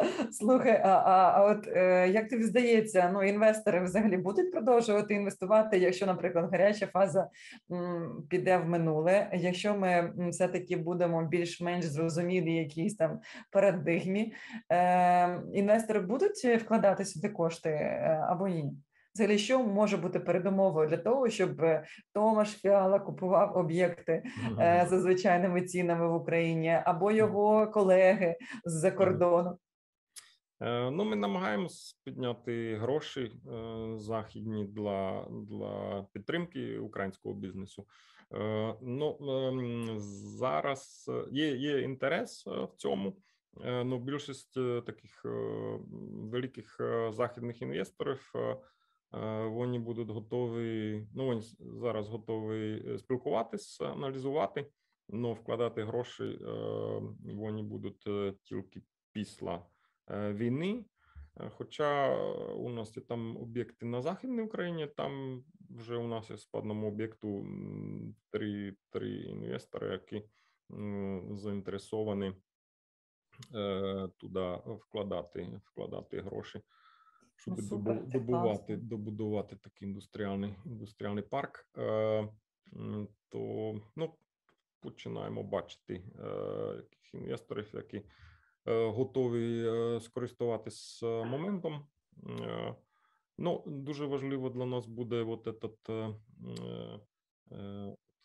Слухай, 0.32 0.80
а 0.84 0.88
а, 0.88 1.32
а 1.36 1.44
от 1.44 1.68
е, 1.68 2.08
як 2.08 2.28
тобі 2.28 2.42
здається, 2.42 3.10
ну 3.12 3.22
інвестори 3.22 3.84
взагалі 3.84 4.16
будуть 4.16 4.52
продовжувати 4.52 5.14
інвестувати, 5.14 5.78
якщо, 5.78 6.06
наприклад, 6.06 6.48
гаряча 6.52 6.86
фаза 6.86 7.28
м, 7.72 8.26
піде 8.28 8.56
в 8.56 8.68
минуле, 8.68 9.30
якщо 9.34 9.76
ми 9.76 10.12
все 10.30 10.48
таки 10.48 10.76
будемо 10.76 11.24
більш-менш 11.24 11.84
зрозумілі 11.84 12.54
якісь 12.54 12.96
там 12.96 13.20
парадигмі, 13.50 14.32
е, 14.72 15.42
інвестори 15.54 16.00
будуть 16.00 16.44
вкладати 16.44 17.04
сюди 17.04 17.28
кошти 17.28 17.70
е, 17.70 18.24
або 18.28 18.48
ні? 18.48 18.72
Взагалі, 19.14 19.38
що 19.38 19.62
може 19.62 19.96
бути 19.96 20.20
передумовою 20.20 20.88
для 20.88 20.96
того, 20.96 21.30
щоб 21.30 21.60
е, 21.60 21.84
Томаш 22.12 22.48
Фіала 22.48 22.98
купував 22.98 23.56
об'єкти 23.56 24.22
е, 24.60 24.86
за 24.90 25.00
звичайними 25.00 25.62
цінами 25.62 26.08
в 26.08 26.14
Україні 26.14 26.80
або 26.84 27.10
його 27.10 27.66
колеги 27.66 28.36
з-за 28.64 28.90
кордону? 28.90 29.58
Е, 30.62 30.90
ну, 30.90 31.04
ми 31.04 31.16
намагаємось 31.16 32.00
підняти 32.04 32.76
гроші 32.76 33.32
західні 33.94 34.64
для 34.64 35.26
для 35.30 36.06
підтримки 36.12 36.78
українського 36.78 37.34
бізнесу. 37.34 37.86
Ну 38.82 39.18
ем, 39.20 39.98
зараз 40.38 41.10
є 41.30 41.56
є 41.56 41.80
інтерес 41.80 42.46
в 42.46 42.76
цьому. 42.76 43.16
Ну, 43.64 43.98
більшість 43.98 44.54
таких 44.86 45.24
великих 46.30 46.80
західних 47.12 47.62
інвесторів 47.62 48.32
вони 49.48 49.78
будуть 49.78 50.10
готові. 50.10 51.06
Ну 51.14 51.26
вони 51.26 51.40
зараз 51.58 52.08
готові 52.08 52.84
е, 52.86 52.98
спілкуватися, 52.98 53.84
аналізувати, 53.84 54.66
але 55.12 55.32
вкладати 55.32 55.84
гроші 55.84 56.24
е, 56.24 56.46
вони 57.24 57.62
будуть 57.62 58.04
е, 58.06 58.34
тільки 58.42 58.82
після 59.12 59.66
війни. 60.10 60.84
Хоча 61.50 62.16
у 62.52 62.68
нас 62.68 62.96
є 62.96 63.02
там 63.02 63.36
об'єкти 63.36 63.86
на 63.86 64.02
Західній 64.02 64.42
Україні, 64.42 64.86
там 64.86 65.44
вже 65.70 65.96
у 65.96 66.06
нас 66.06 66.30
є 66.30 66.36
по 66.52 66.58
одному 66.58 66.88
об'єкту 66.88 67.46
три 68.30 68.76
три 68.90 69.10
інвестори, 69.10 69.92
які 69.92 70.22
заінтересовані 71.30 72.32
туди 74.16 74.58
вкладати 74.66 75.60
вкладати 75.64 76.20
гроші 76.20 76.60
щоб 77.40 77.58
ну, 77.58 77.62
Супер, 77.62 78.06
добувати, 78.06 78.76
добудувати 78.76 79.56
такий 79.56 79.88
індустріальний 79.88 80.54
індустріальний 80.66 81.22
парк, 81.22 81.68
е, 81.78 82.28
то 83.28 83.74
ну, 83.96 84.14
починаємо 84.80 85.42
бачити 85.42 85.94
е, 85.94 86.24
яких 86.76 87.14
інвесторів, 87.14 87.70
які 87.74 87.96
е, 88.66 88.86
готові 88.90 89.70
скористуватись 90.00 91.02
моментом. 91.02 91.86
Ну, 93.38 93.64
дуже 93.66 94.06
важливо 94.06 94.50
для 94.50 94.66
нас 94.66 94.86
буде 94.86 95.22
от 95.22 95.46
этот, 95.46 96.14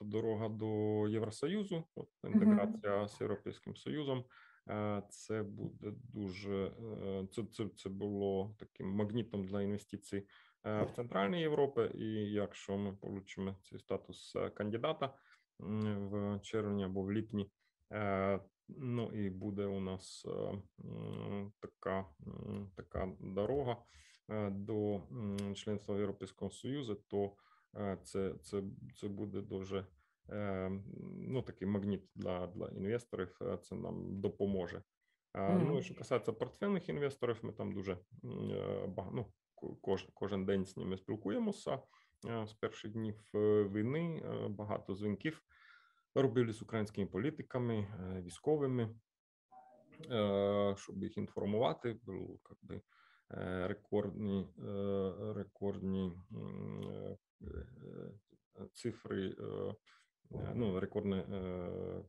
дорога 0.01 0.49
до 0.49 0.67
Євросоюзу, 1.07 1.83
от 1.95 2.09
інтеграція 2.23 2.93
uh-huh. 2.93 3.07
з 3.07 3.21
Європейським 3.21 3.75
Союзом. 3.75 4.25
Е, 4.69 5.03
це 5.09 5.43
буде 5.43 5.93
дуже 6.13 6.65
е, 6.65 7.27
це 7.31 7.43
це, 7.51 7.65
це 7.75 7.89
було 7.89 8.55
таким 8.59 8.87
магнітом 8.87 9.47
для 9.47 9.61
інвестицій 9.61 10.27
е, 10.65 10.83
в 10.83 10.91
Центральній 10.95 11.41
Європі. 11.41 11.81
І 11.95 12.31
якщо 12.31 12.77
ми 12.77 12.93
получимо 12.93 13.55
цей 13.63 13.79
статус 13.79 14.35
кандидата 14.53 15.13
в 15.59 16.39
червні 16.41 16.83
або 16.83 17.01
в 17.01 17.11
ліпні, 17.11 17.51
ну 18.67 19.11
і 19.13 19.29
буде 19.29 19.65
у 19.65 19.79
нас 19.79 20.25
така 21.59 22.05
така 22.75 23.11
дорога 23.19 23.77
до 24.49 25.01
членства 25.55 25.97
Європейського 25.97 26.51
Союзу, 26.51 26.95
то 27.07 27.35
це 28.03 28.33
це, 28.43 28.63
це 28.95 29.07
буде 29.07 29.41
дуже 29.41 29.85
ну, 31.17 31.41
такий 31.41 31.67
магніт 31.67 32.03
для 32.15 32.47
для 32.47 32.67
інвесторів. 32.67 33.39
Це 33.61 33.75
нам 33.75 34.21
допоможе. 34.21 34.83
Mm. 35.33 35.67
Ну, 35.67 35.81
що 35.81 35.95
касається 35.95 36.33
портфельних 36.33 36.89
інвесторів, 36.89 37.39
ми 37.41 37.53
там 37.53 37.71
дуже 37.71 37.97
ну, 39.11 39.33
кож, 39.81 40.07
кожен 40.13 40.45
день 40.45 40.65
з 40.65 40.77
ними 40.77 40.97
спілкуємося. 40.97 41.79
з 42.45 42.53
перших 42.53 42.91
днів 42.91 43.29
війни. 43.73 44.23
Багато 44.49 44.95
дзвінків 44.95 45.41
робили 46.15 46.53
з 46.53 46.61
українськими 46.61 47.07
політиками, 47.07 47.87
військовими, 48.25 48.95
щоб 50.75 51.03
їх 51.03 51.17
інформувати. 51.17 51.99
Було 52.03 52.39
якби 52.49 52.81
рекордні 53.67 54.47
рекордні 55.35 56.13
цифри. 58.73 59.35
Ну, 60.55 60.79
рекордне 60.79 61.25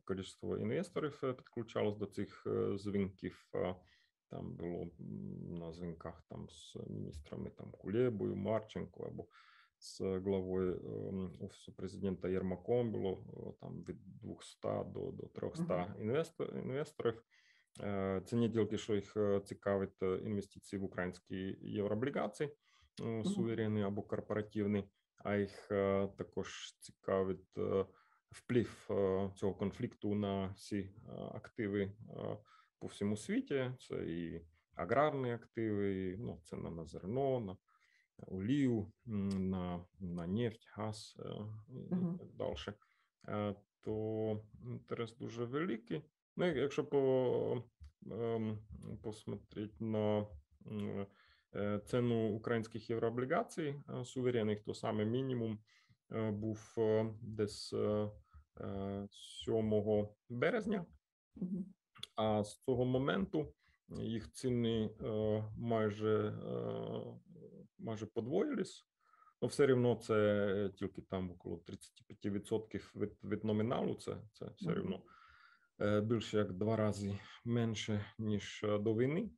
кількість 0.07 0.43
інвесторів 0.43 1.19
підключалось 1.37 1.97
до 1.97 2.05
цих 2.05 2.47
дзвінків. 2.77 3.49
Там 4.29 4.55
було 4.55 4.87
на 5.59 5.71
дзвінках 5.71 6.23
там 6.29 6.49
з 6.49 6.75
міністрами 6.87 7.49
там 7.49 7.71
Кулебою, 7.71 8.35
Марченко 8.35 9.03
або 9.03 9.27
з 9.79 10.01
главою 10.01 10.81
офісу 11.39 11.73
президента 11.73 12.29
Єрмаком 12.29 12.91
було 12.91 13.23
там 13.61 13.83
від 13.83 13.97
200 14.21 14.57
до 14.63 15.11
до 15.11 15.27
300 15.27 15.95
інвестор, 15.99 16.57
інвесторів. 16.57 17.23
Це 18.25 18.35
не 18.35 18.49
тільки 18.49 18.77
що 18.77 18.95
їх 18.95 19.17
цікавить 19.45 20.01
інвестиції 20.01 20.79
в 20.79 20.83
українські 20.83 21.35
єврооблігації, 21.61 22.49
суверенні 23.23 23.83
або 23.83 24.01
корпоративні, 24.01 24.83
а 25.17 25.35
їх 25.35 25.67
також 26.17 26.75
цікавить 26.79 27.59
вплив 28.31 28.85
цього 29.35 29.53
конфлікту 29.53 30.15
на 30.15 30.47
всі 30.47 30.89
активи 31.33 31.91
по 32.79 32.87
всьому 32.87 33.17
світі. 33.17 33.71
Це 33.79 33.95
і 33.95 34.41
аграрні 34.75 35.33
активи, 35.33 36.15
ну 36.19 36.41
це 36.43 36.57
на 36.57 36.85
зерно, 36.85 37.39
на 37.39 37.57
олію, 38.27 38.91
на 39.05 39.85
на 39.99 40.27
нефть, 40.27 40.67
газ 40.73 41.17
і 41.69 41.95
так 42.17 42.27
далі. 42.33 42.75
То 43.81 44.41
інтерес 44.63 45.17
дуже 45.17 45.45
великий. 45.45 46.01
Ну, 46.35 46.45
якщо 46.45 46.85
по 46.85 47.63
ем, 48.11 48.59
посмотреть 49.03 49.81
на 49.81 50.27
е, 51.55 51.79
ціну 51.85 52.29
українських 52.35 52.89
єврооблігацій 52.89 53.75
суверенних, 54.05 54.63
то 54.63 54.73
саме 54.73 55.05
мінімум 55.05 55.53
е, 55.53 55.59
був 56.11 56.75
е, 56.77 57.13
десь 57.21 57.73
7 59.45 60.07
березня. 60.29 60.85
А 62.15 62.43
з 62.43 62.59
цього 62.59 62.85
моменту 62.85 63.53
їх 63.89 64.31
ціни 64.31 64.89
майже 65.57 66.33
майже 67.79 68.05
подвоїлись. 68.05 68.87
Ну, 69.41 69.47
все 69.47 69.67
рівно 69.67 69.95
це 69.95 70.71
тільки 70.75 71.01
там 71.01 71.31
около 71.31 71.61
35% 72.23 73.01
від 73.01 73.11
від 73.23 73.43
номіналу. 73.43 73.95
Це 73.95 74.17
це 74.33 74.45
все 74.55 74.73
рівно 74.73 75.01
більше 76.01 76.37
як 76.37 76.53
два 76.53 76.75
рази 76.75 77.19
менше 77.45 78.05
ніж 78.17 78.65
до 78.79 78.93
війни. 78.93 79.29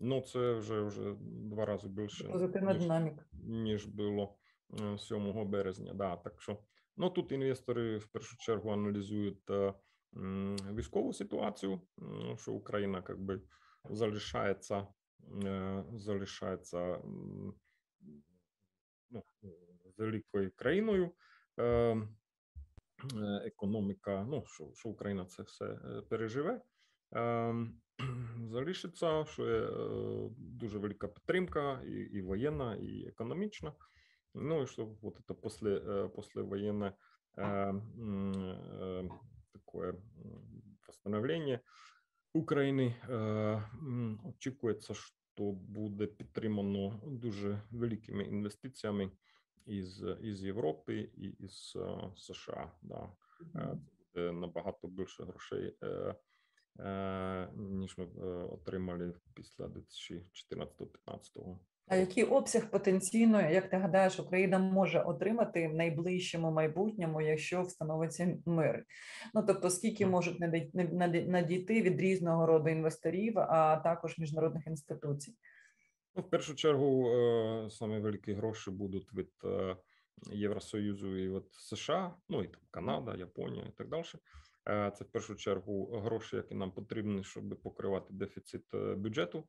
Ну 0.00 0.20
це 0.20 0.52
вже 0.52 0.80
вже 0.80 1.14
два 1.20 1.64
рази 1.64 1.88
більше 1.88 2.28
позитивна 2.28 2.72
ніж, 2.72 2.82
динаміка, 2.82 3.24
ніж 3.44 3.86
було 3.86 4.37
7 4.98 5.50
березня. 5.50 5.94
Да, 5.94 6.16
так 6.16 6.42
що 6.42 6.58
ну 6.96 7.10
тут 7.10 7.32
інвестори 7.32 7.98
в 7.98 8.06
першу 8.06 8.36
чергу 8.36 8.70
аналізують 8.70 9.50
військову 10.74 11.12
ситуацію, 11.12 11.80
що 12.36 12.52
Україна 12.52 13.04
якби 13.08 13.40
залишається, 13.90 14.86
залишається 15.92 17.00
ну, 19.10 19.22
великою 19.98 20.50
країною. 20.56 21.10
Економіка, 23.44 24.26
ну 24.28 24.44
що 24.46 24.70
що 24.74 24.88
Україна 24.88 25.24
це 25.24 25.42
все 25.42 25.78
переживе, 26.08 26.60
залишиться, 28.50 29.24
що 29.24 29.50
є 29.50 29.68
дуже 30.38 30.78
велика 30.78 31.08
підтримка, 31.08 31.82
і 31.82 31.92
і 31.92 32.22
воєнна, 32.22 32.76
і 32.76 33.06
економічна. 33.08 33.72
Ну 34.34 34.62
і 34.62 34.66
що 34.66 34.96
от 35.02 35.18
це 35.28 35.34
після, 35.34 36.08
післявоєнне 36.08 36.92
такое 39.52 39.94
восстановление 40.86 41.60
України. 42.32 42.94
Очікується, 44.24 44.94
що 44.94 45.52
буде 45.52 46.06
підтримано 46.06 47.00
дуже 47.06 47.62
великими 47.70 48.24
інвестиціями 48.24 49.10
із 49.66 50.04
із 50.22 50.44
Європи 50.44 51.10
і 51.16 51.24
із 51.24 51.76
США. 52.16 52.72
Да. 52.82 53.12
Це 53.54 53.78
буде 54.14 54.32
набагато 54.32 54.88
більше 54.88 55.24
грошей, 55.24 55.76
ніж 57.56 57.98
ми 57.98 58.06
отримали 58.44 59.14
після 59.34 59.66
2014-2015 59.66 61.58
а 61.88 61.96
який 61.96 62.24
обсяг 62.24 62.70
потенційно, 62.70 63.50
як 63.50 63.70
ти 63.70 63.76
гадаєш, 63.76 64.20
Україна 64.20 64.58
може 64.58 65.00
отримати 65.00 65.68
в 65.68 65.74
найближчому 65.74 66.50
майбутньому, 66.50 67.20
якщо 67.20 67.62
встановиться 67.62 68.36
мир? 68.46 68.84
Ну 69.34 69.44
тобто, 69.46 69.70
скільки 69.70 70.06
можуть 70.06 70.40
надійти 71.28 71.82
від 71.82 72.00
різного 72.00 72.46
роду 72.46 72.70
інвесторів, 72.70 73.38
а 73.38 73.76
також 73.76 74.18
міжнародних 74.18 74.66
інституцій? 74.66 75.34
Ну, 76.18 76.22
в 76.22 76.30
першу 76.30 76.54
чергу 76.54 77.10
е, 77.10 77.70
саме 77.70 77.98
великі 77.98 78.32
гроші 78.32 78.70
будуть 78.70 79.14
від 79.14 79.30
е, 79.44 79.76
Євросоюзу 80.32 81.16
і 81.16 81.28
від 81.28 81.44
США, 81.52 82.14
ну 82.28 82.42
і 82.42 82.46
там 82.46 82.60
Канада, 82.70 83.16
Японія 83.16 83.64
і 83.64 83.72
так 83.78 83.88
далі. 83.88 84.04
Е, 84.68 84.92
це 84.98 85.04
в 85.04 85.08
першу 85.08 85.34
чергу 85.34 86.00
гроші, 86.04 86.36
які 86.36 86.54
нам 86.54 86.70
потрібні, 86.70 87.24
щоб 87.24 87.62
покривати 87.62 88.06
дефіцит 88.10 88.62
бюджету 88.96 89.44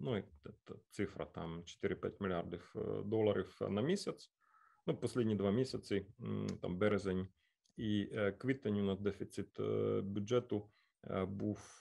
Ну 0.00 0.16
і 0.16 0.24
цифра 0.90 1.24
там 1.24 1.62
4-5 1.82 2.12
мільярдів 2.20 2.72
э, 2.74 3.04
доларів 3.04 3.56
на 3.60 3.82
місяць. 3.82 4.32
Ну, 4.86 4.98
останні 5.02 5.34
два 5.34 5.50
місяці, 5.50 6.06
там 6.62 6.78
березень 6.78 7.28
і 7.76 8.08
э, 8.12 8.32
квітень, 8.32 8.80
у 8.80 8.84
нас 8.84 9.00
дефіцит 9.00 9.60
э, 9.60 10.02
бюджету 10.02 10.70
був 11.28 11.80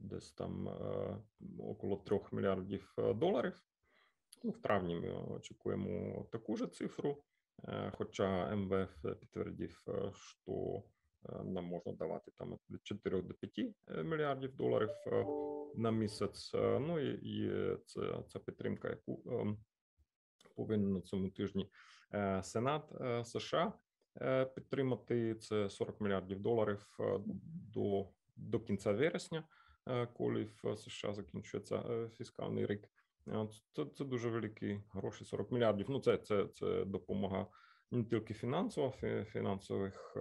десь 0.00 0.32
там 0.32 0.68
около 1.58 1.96
3 1.96 2.20
мільярдів 2.32 2.94
доларів. 2.96 3.62
Ну, 4.42 4.50
в 4.50 4.58
травні 4.58 4.94
ми 4.94 5.12
очікуємо 5.12 6.24
таку 6.32 6.56
ж 6.56 6.66
цифру. 6.66 7.24
Хоча 7.92 8.56
МВФ 8.56 9.04
підтвердив, 9.20 9.84
що 10.14 10.82
нам 11.43 11.65
можна 11.65 11.93
давати 11.93 12.31
там 12.37 12.57
від 12.69 12.79
4 12.83 13.21
до 13.21 13.33
5 13.33 13.75
мільярдів 14.05 14.55
доларів 14.55 14.89
на 15.75 15.91
місяць. 15.91 16.51
Ну 16.53 16.99
і, 16.99 17.13
і 17.13 17.51
це 17.85 18.23
ця 18.27 18.39
підтримка, 18.39 18.89
яку 18.89 19.23
повинен 20.55 20.93
на 20.93 21.01
цьому 21.01 21.29
тижні 21.29 21.69
Сенат 22.41 22.91
США 23.23 23.73
підтримати. 24.55 25.35
Це 25.35 25.69
40 25.69 26.01
мільярдів 26.01 26.39
доларів 26.39 26.87
до, 27.73 28.09
до 28.35 28.59
кінця 28.59 28.93
вересня, 28.93 29.43
коли 30.13 30.49
в 30.63 30.77
США 30.77 31.13
закінчується 31.13 32.09
фіскальний 32.13 32.65
рік. 32.65 32.89
Це 33.73 33.85
це 33.97 34.05
дуже 34.05 34.29
великі 34.29 34.81
гроші. 34.91 35.25
40 35.25 35.51
мільярдів. 35.51 35.85
Ну 35.89 35.99
це 35.99 36.17
це 36.17 36.47
це 36.53 36.85
допомога 36.85 37.47
не 37.91 38.03
тільки 38.03 38.33
фінансова, 38.33 38.91
фінансових 39.25 40.17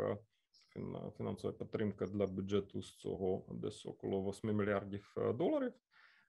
фінансова 1.16 1.52
підтримка 1.52 2.06
для 2.06 2.26
бюджету 2.26 2.82
з 2.82 2.96
цього 2.96 3.46
десь 3.50 3.86
около 3.86 4.30
8 4.30 4.56
мільярдів 4.56 5.14
доларів. 5.34 5.72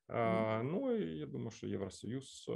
Mm. 0.07 0.63
Ну 0.63 0.95
і 0.95 1.17
я 1.17 1.25
думаю, 1.25 1.51
що 1.51 1.67
Євросоюз 1.67 2.49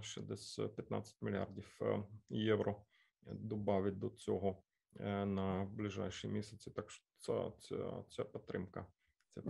ще 0.00 0.20
десь 0.20 0.60
15 0.76 1.22
мільярдів 1.22 1.80
євро 2.28 2.82
додавить 3.22 3.98
до 3.98 4.10
цього 4.10 4.62
на 5.24 5.64
ближайші 5.64 6.28
місяці. 6.28 6.70
Так 6.70 6.90
що 6.90 7.04
ця, 7.18 7.52
ця, 7.58 8.04
ця 8.08 8.24
підтримка. 8.24 8.86
Це 9.34 9.42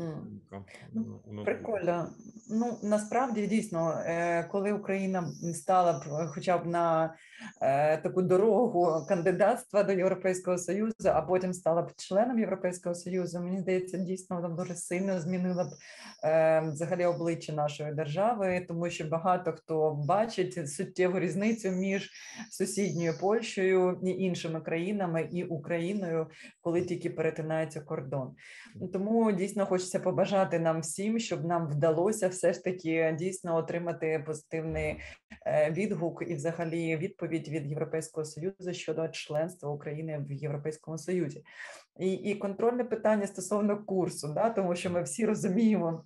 ну, 0.93 1.45
прикольно. 1.45 2.09
Ну 2.51 2.79
насправді 2.83 3.47
дійсно, 3.47 4.03
е, 4.07 4.45
коли 4.45 4.73
Україна 4.73 5.33
стала 5.55 5.93
б, 5.93 6.29
хоча 6.35 6.59
б 6.59 6.67
на 6.67 7.15
е, 7.63 7.97
таку 7.97 8.23
дорогу 8.23 9.07
кандидатства 9.09 9.83
до 9.83 9.93
Європейського 9.93 10.59
союзу, 10.59 10.95
а 11.05 11.23
потім 11.23 11.55
стала 11.55 11.83
б 11.83 11.93
членом 11.97 12.39
Європейського 12.39 12.95
союзу, 12.95 13.41
мені 13.41 13.61
здається, 13.61 13.99
дійсно 13.99 14.43
там 14.43 14.57
дуже 14.57 14.75
сильно 14.75 15.21
змінила 15.21 15.65
б 15.65 15.69
е, 16.25 16.61
взагалі 16.61 17.05
обличчя 17.05 17.53
нашої 17.53 17.95
держави, 17.95 18.65
тому 18.69 18.91
що 18.91 19.05
багато 19.05 19.53
хто 19.53 19.91
бачить 20.07 20.71
суттєву 20.71 21.19
різницю 21.19 21.71
між 21.71 22.11
сусідньою 22.51 23.19
Польщею 23.21 24.01
і 24.03 24.09
іншими 24.09 24.61
країнами 24.61 25.29
і 25.33 25.45
Україною, 25.45 26.27
коли 26.61 26.83
тільки 26.83 27.11
перетинається 27.11 27.81
кордон. 27.81 28.35
Тому 28.93 29.33
дійсно 29.33 29.67
хочеться 29.71 30.01
побажати 30.01 30.59
нам 30.59 30.81
всім, 30.81 31.19
щоб 31.19 31.45
нам 31.45 31.69
вдалося 31.69 32.29
все 32.29 32.53
ж 32.53 32.65
таки 32.65 33.17
дійсно 33.19 33.57
отримати 33.57 34.25
позитивний 34.27 35.01
е, 35.47 35.71
відгук 35.71 36.23
і, 36.27 36.35
взагалі, 36.35 36.97
відповідь 36.97 37.49
від 37.49 37.67
Європейського 37.67 38.25
союзу 38.25 38.73
щодо 38.73 39.09
членства 39.09 39.71
України 39.71 40.25
в 40.29 40.33
Європейському 40.33 40.99
Союзі, 40.99 41.45
і 41.99 42.13
і 42.13 42.35
контрольне 42.35 42.85
питання 42.85 43.27
стосовно 43.27 43.85
курсу, 43.85 44.33
да, 44.35 44.51
тому 44.51 44.75
що 44.75 44.91
ми 44.91 45.03
всі 45.03 45.27
розуміємо. 45.27 46.05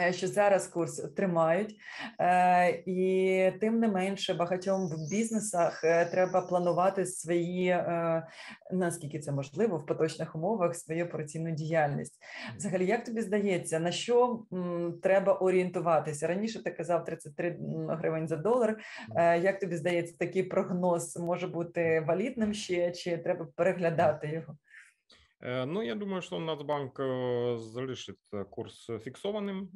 Е, 0.00 0.12
що 0.12 0.28
зараз 0.28 0.68
курс 0.68 0.96
тримають, 1.16 1.76
е, 2.20 2.68
і 2.86 3.52
тим 3.60 3.78
не 3.78 3.88
менше 3.88 4.34
багатьом 4.34 4.88
в 4.88 5.10
бізнесах 5.10 5.84
е, 5.84 6.04
треба 6.04 6.40
планувати 6.40 7.06
свої 7.06 7.84
наскільки 8.72 9.18
це 9.18 9.32
можливо 9.32 9.78
в 9.78 9.86
поточних 9.86 10.36
умовах 10.36 10.76
свою 10.76 11.04
операційну 11.04 11.50
діяльність. 11.50 12.22
Взагалі, 12.56 12.86
як 12.86 13.04
тобі 13.04 13.20
здається, 13.20 13.80
на 13.80 13.92
що 13.92 14.42
треба 15.02 15.32
орієнтуватися? 15.32 16.26
Раніше 16.26 16.62
ти 16.62 16.70
казав 16.70 17.04
33 17.04 17.58
гривень 17.88 18.28
за 18.28 18.36
долар. 18.36 18.78
Як 19.42 19.60
тобі 19.60 19.76
здається, 19.76 20.16
такий 20.18 20.42
прогноз 20.42 21.16
може 21.16 21.46
бути 21.46 22.04
валідним 22.08 22.54
ще 22.54 22.90
чи 22.90 23.18
треба 23.18 23.46
переглядати 23.56 24.28
його? 24.28 24.56
Э, 25.43 25.65
ну, 25.65 25.81
я 25.81 25.95
думаю, 25.95 26.21
що 26.21 26.39
Нацбанк 26.39 26.99
э, 26.99 27.57
залишить 27.57 28.19
э, 28.31 28.45
курс 28.45 28.89
фіксованим, 29.03 29.69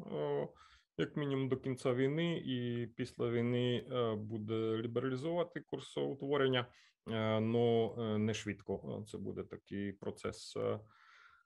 як 0.97 1.17
мінімум 1.17 1.49
до 1.49 1.57
кінця 1.57 1.93
війни, 1.93 2.37
і 2.37 2.87
після 2.87 3.29
війни 3.29 3.85
буде 4.17 4.77
лібералізувати 4.77 5.59
курсоутворення, 5.59 6.65
але 7.05 8.17
не 8.17 8.33
швидко. 8.33 9.03
Це 9.07 9.17
буде 9.17 9.43
такий 9.43 9.91
процес 9.91 10.57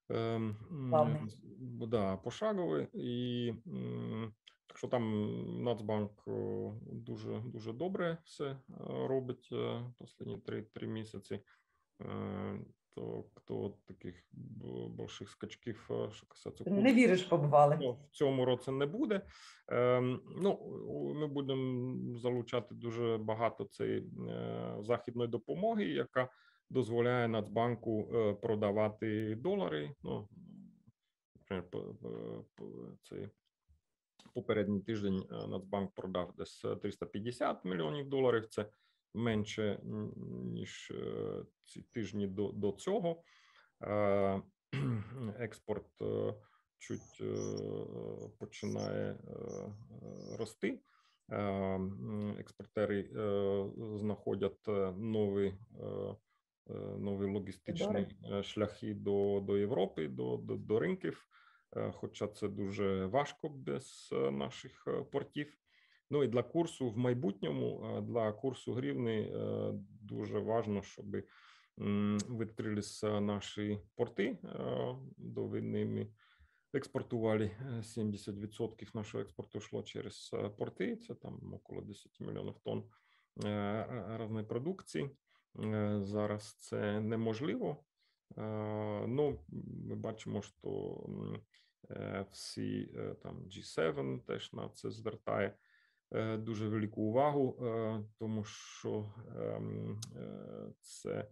ем, 0.09 0.57
да, 1.87 2.17
пошаговий. 2.17 2.87
І 2.93 3.53
так 4.67 4.77
що 4.77 4.87
там 4.87 5.63
Нацбанк 5.63 6.11
дуже 6.91 7.43
дуже 7.45 7.73
добре 7.73 8.17
все 8.25 8.57
робить 8.87 9.49
останні 9.99 10.37
три, 10.37 10.61
три 10.61 10.87
місяці 12.96 13.02
то 13.02 13.24
хто 13.34 13.74
таких 13.86 14.24
больших 14.88 15.30
скачків, 15.30 15.90
що 16.12 16.26
касається 16.28 16.70
не 16.70 16.94
віриш, 16.94 17.22
побували 17.22 17.78
ну, 17.80 17.92
в 17.92 18.10
цьому 18.10 18.44
році 18.44 18.70
не 18.70 18.86
буде. 18.86 19.22
Ем, 19.68 20.20
ну 20.36 20.58
ми 21.14 21.26
будемо 21.26 22.18
залучати 22.18 22.74
дуже 22.74 23.18
багато 23.18 23.64
цієї 23.64 24.10
е, 24.28 24.76
західної 24.80 25.28
допомоги, 25.28 25.84
яка 25.84 26.28
дозволяє 26.70 27.28
Нацбанку 27.28 28.08
е, 28.14 28.34
продавати 28.34 29.34
долари. 29.34 29.94
Ну 30.02 30.28
цей 33.02 33.28
попередній 34.34 34.80
тиждень 34.80 35.22
е, 35.30 35.46
Нацбанк 35.46 35.94
продав 35.94 36.32
десь 36.36 36.64
350 36.82 37.64
мільйонів 37.64 38.08
доларів. 38.08 38.46
Це 38.48 38.66
менше 39.14 39.80
ніж 40.44 40.92
е, 40.94 41.44
ці 41.64 41.82
тижні 41.82 42.26
до 42.26 42.52
до 42.52 42.72
цього. 42.72 43.22
Е, 43.82 44.42
експорт 45.38 46.02
е, 46.02 46.34
чуть 46.78 47.22
починає 48.38 49.18
рости. 50.38 50.80
Експортери 52.38 53.10
знаходять 53.96 54.66
нові 54.96 55.54
нові 56.98 57.32
логістичні 57.32 58.06
шляхи 58.42 58.94
до 58.94 59.42
до 59.46 59.58
Європи, 59.58 60.08
до, 60.08 60.36
до, 60.36 60.56
до 60.56 60.80
ринків. 60.80 61.26
Хоча 61.92 62.26
це 62.26 62.48
дуже 62.48 63.06
важко 63.06 63.48
без 63.48 64.08
наших 64.32 64.88
портів. 65.12 65.61
Ну 66.12 66.24
і 66.24 66.28
для 66.28 66.42
курсу 66.42 66.90
в 66.90 66.98
майбутньому 66.98 68.00
для 68.08 68.32
курсу 68.32 68.72
гривни 68.72 69.32
дуже 70.00 70.38
важливо, 70.38 70.82
щоб 70.82 71.06
відкрилися 72.38 73.20
наші 73.20 73.78
порти 73.96 74.38
до 75.16 75.48
війни. 75.48 76.06
Експортували 76.74 77.50
70% 77.82 78.96
нашого 78.96 79.22
експорту 79.22 79.58
йшло 79.58 79.82
через 79.82 80.30
порти. 80.58 80.96
Це 80.96 81.14
там 81.14 81.54
около 81.54 81.80
10 81.80 82.20
мільйонів 82.20 82.54
тонн 82.64 82.84
різної 84.20 84.46
продукції. 84.46 85.10
Зараз 86.00 86.54
це 86.54 87.00
неможливо. 87.00 87.84
Ну, 89.06 89.38
ми 89.88 89.94
бачимо, 89.94 90.42
що 90.42 91.00
всі 92.30 92.86
там 93.22 93.44
G7 93.44 94.20
теж 94.20 94.52
на 94.52 94.68
це 94.68 94.90
звертає. 94.90 95.56
Е, 96.14 96.36
дуже 96.36 96.68
велику 96.68 97.02
увагу, 97.02 97.66
е, 97.66 98.00
тому 98.18 98.44
що 98.44 99.12
ем, 99.36 100.00
е, 100.16 100.72
це 100.80 101.28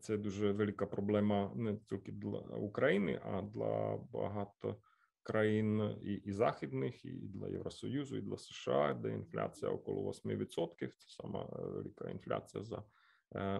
це 0.00 0.16
дуже 0.16 0.52
велика 0.52 0.86
проблема 0.86 1.52
не 1.54 1.76
тільки 1.76 2.12
для 2.12 2.38
України, 2.38 3.20
а 3.24 3.42
для 3.42 3.96
багато 3.96 4.80
країн 5.22 5.96
і 6.02 6.12
і 6.12 6.32
західних, 6.32 7.04
і 7.04 7.10
для 7.10 7.48
Євросоюзу, 7.48 8.16
і 8.16 8.20
для 8.20 8.36
США, 8.36 8.94
де 8.94 9.12
інфляція 9.12 9.70
около 9.70 10.10
8%. 10.10 10.96
Це 10.96 11.08
сама 11.08 11.44
велика 11.52 12.10
інфляція 12.10 12.64
за 12.64 12.84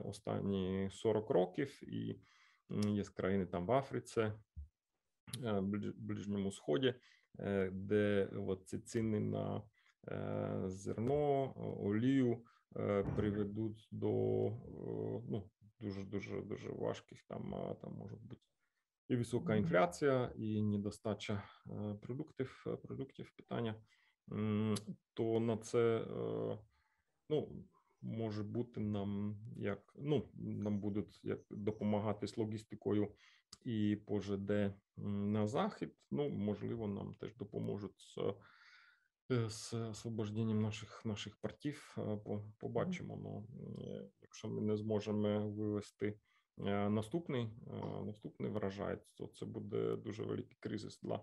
останні 0.05 0.91
40 0.93 1.31
років, 1.31 1.81
і 1.83 2.21
є 2.71 3.05
країни 3.05 3.47
там 3.47 3.67
в 3.67 3.73
Африці, 3.73 4.33
Ближньому 5.97 6.53
Сході, 6.53 6.95
де 7.73 8.29
ці 8.67 8.79
ціни 8.79 9.21
на 9.21 9.63
зерно, 10.67 11.55
олію 11.81 12.45
е, 12.77 13.05
приведуть 13.17 13.89
до 13.91 14.47
е, 14.47 15.23
ну, 15.29 15.51
дуже 15.81 16.05
дуже 16.05 16.43
дуже 16.43 16.69
важких. 16.69 17.23
Там 17.23 17.55
там 17.83 17.95
може 17.95 18.17
бути 18.17 18.43
і 19.09 19.17
висока 19.17 19.55
інфляція, 19.55 20.33
і 20.37 20.63
недостача 20.63 21.43
продуктів, 22.03 22.65
продуктів 22.83 23.33
питання. 23.37 23.75
То 25.15 25.41
на 25.41 25.57
це 25.57 26.07
ну. 27.31 27.67
Може 28.05 28.43
бути 28.43 28.81
нам 28.81 29.39
як 29.57 29.95
ну 29.99 30.29
нам 30.35 30.81
будуть 30.81 31.21
як 31.23 31.41
допомагати 31.51 32.27
з 32.27 32.37
логістикою 32.37 33.13
і 33.65 33.97
по 34.07 34.21
ЖД 34.21 34.75
на 34.97 35.47
захід. 35.47 35.97
Ну 36.11 36.29
можливо, 36.29 36.89
нам 36.89 37.15
теж 37.15 37.37
допоможуть 37.37 38.01
з 38.01 38.19
Е, 38.19 38.35
з 39.49 39.75
освобожденням 39.75 40.63
наших 40.63 41.05
наших 41.05 41.37
портів 41.37 41.97
е, 41.99 42.19
побачимо. 42.59 43.19
Ну, 43.23 43.47
е, 43.85 44.09
якщо 44.23 44.49
ми 44.49 44.61
не 44.61 44.77
зможемо 44.77 45.51
вивести 45.51 46.19
наступний 46.89 47.49
наступний 48.05 48.51
вражає, 48.51 48.99
то 49.15 49.27
це 49.27 49.47
буде 49.47 49.97
дуже 49.97 50.23
великий 50.23 50.57
кризис 50.61 51.01
для 51.01 51.21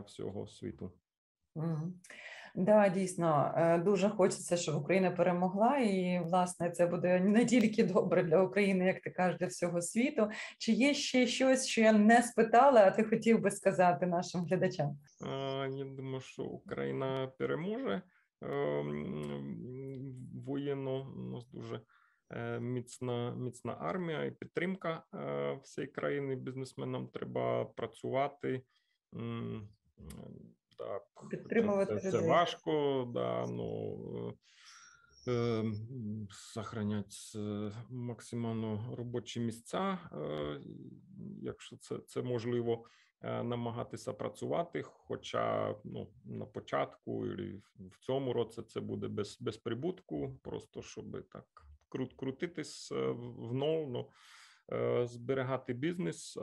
всього 0.00 0.46
світу. 0.46 0.92
Угу. 1.54 1.92
Да, 2.56 2.88
дійсно 2.88 3.54
е, 3.56 3.78
дуже 3.78 4.08
хочеться, 4.08 4.56
щоб 4.56 4.76
Україна 4.76 5.10
перемогла, 5.10 5.78
і 5.78 6.20
власне 6.24 6.70
це 6.70 6.86
буде 6.86 7.20
не 7.20 7.44
тільки 7.44 7.84
добре 7.84 8.22
для 8.22 8.42
України, 8.42 8.86
як 8.86 9.00
ти 9.00 9.10
кажеш, 9.10 9.38
для 9.38 9.46
всього 9.46 9.82
світу. 9.82 10.30
Чи 10.58 10.72
є 10.72 10.94
ще 10.94 11.26
щось, 11.26 11.66
що 11.66 11.80
я 11.80 11.92
не 11.92 12.22
спитала, 12.22 12.80
а 12.80 12.90
ти 12.90 13.04
хотів 13.04 13.40
би 13.40 13.50
сказати 13.50 14.06
нашим 14.06 14.44
глядачам? 14.44 14.98
Я 15.70 15.84
думаю, 15.84 16.20
що 16.20 16.42
Україна 16.42 17.32
переможе 17.38 18.02
воєнно. 20.46 21.12
У 21.16 21.30
нас 21.30 21.46
дуже 21.50 21.80
е, 22.30 22.60
міцна 22.60 23.34
міцна 23.34 23.76
армія 23.80 24.24
і 24.24 24.30
підтримка 24.30 25.02
е, 25.14 25.58
всієї 25.62 25.92
країни. 25.92 26.36
Бізнесменам 26.36 27.08
треба 27.08 27.64
працювати. 27.64 28.62
Так, 30.78 31.28
підтримувати 31.30 31.98
це, 31.98 32.10
це 32.10 32.28
важко, 32.28 33.04
да, 33.14 33.46
ну 33.46 34.36
е, 35.26 35.32
е, 35.32 35.64
сохранять 36.30 37.36
максимально 37.90 38.94
робочі 38.96 39.40
місця, 39.40 39.98
е, 40.12 40.60
якщо 41.42 41.76
це 41.76 41.98
це 42.06 42.22
можливо, 42.22 42.84
е, 43.22 43.42
намагатися 43.42 44.12
працювати. 44.12 44.82
Хоча 44.82 45.74
ну, 45.84 46.10
на 46.24 46.46
початку 46.46 47.26
і 47.26 47.62
в 47.78 47.98
цьому 48.00 48.32
році 48.32 48.62
це 48.62 48.80
буде 48.80 49.08
без 49.08 49.38
без 49.40 49.56
прибутку, 49.56 50.38
просто 50.42 50.82
щоб 50.82 51.28
так 51.32 51.64
крут, 51.94 52.14
крутитись 52.16 52.92
е, 52.92 53.10
в 53.38 53.54
нову, 53.54 54.10
е, 54.72 55.06
зберігати 55.06 55.72
бізнес. 55.72 56.38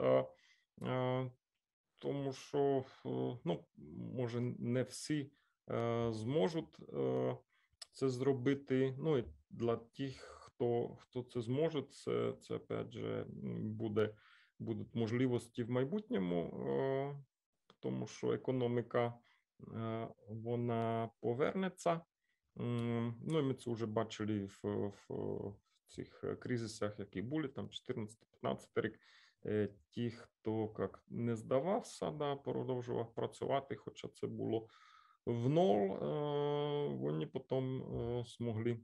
Тому 2.02 2.32
що 2.32 2.84
ну 3.44 3.64
може 4.14 4.40
не 4.40 4.82
всі 4.82 5.30
е, 5.70 6.08
зможуть 6.12 6.80
е, 6.92 7.36
це 7.92 8.08
зробити. 8.08 8.94
Ну 8.98 9.18
і 9.18 9.24
для 9.50 9.76
тих, 9.76 10.20
хто 10.20 10.96
хто 11.00 11.22
це 11.22 11.40
зможе, 11.40 11.82
це 11.82 12.34
це 12.40 12.54
опять 12.54 12.92
же 12.92 13.26
буде 13.60 14.14
будуть 14.58 14.94
можливості 14.94 15.62
в 15.62 15.70
майбутньому. 15.70 16.66
Е, 16.68 17.16
тому 17.80 18.06
що 18.06 18.32
економіка 18.32 19.14
вона 20.28 21.10
повернеться. 21.20 22.00
Ну, 22.56 23.38
і 23.38 23.42
ми 23.42 23.54
це 23.54 23.70
вже 23.70 23.86
бачили 23.86 24.44
в, 24.44 24.92
в 25.08 25.54
цих 25.88 26.24
кризисах, 26.40 26.98
які 26.98 27.22
були 27.22 27.48
там 27.48 27.68
14-15 28.42 28.66
рік. 28.76 29.00
Ті, 29.90 30.10
хто 30.10 30.74
як 30.78 31.04
не 31.08 31.36
здавався, 31.36 32.10
да, 32.10 32.36
продовжував 32.36 33.14
працювати, 33.14 33.76
хоча 33.76 34.08
це 34.08 34.26
було 34.26 34.68
в 35.26 35.48
ноль, 35.48 35.88
вони 36.96 37.26
потім 37.26 37.84
змогли 38.26 38.80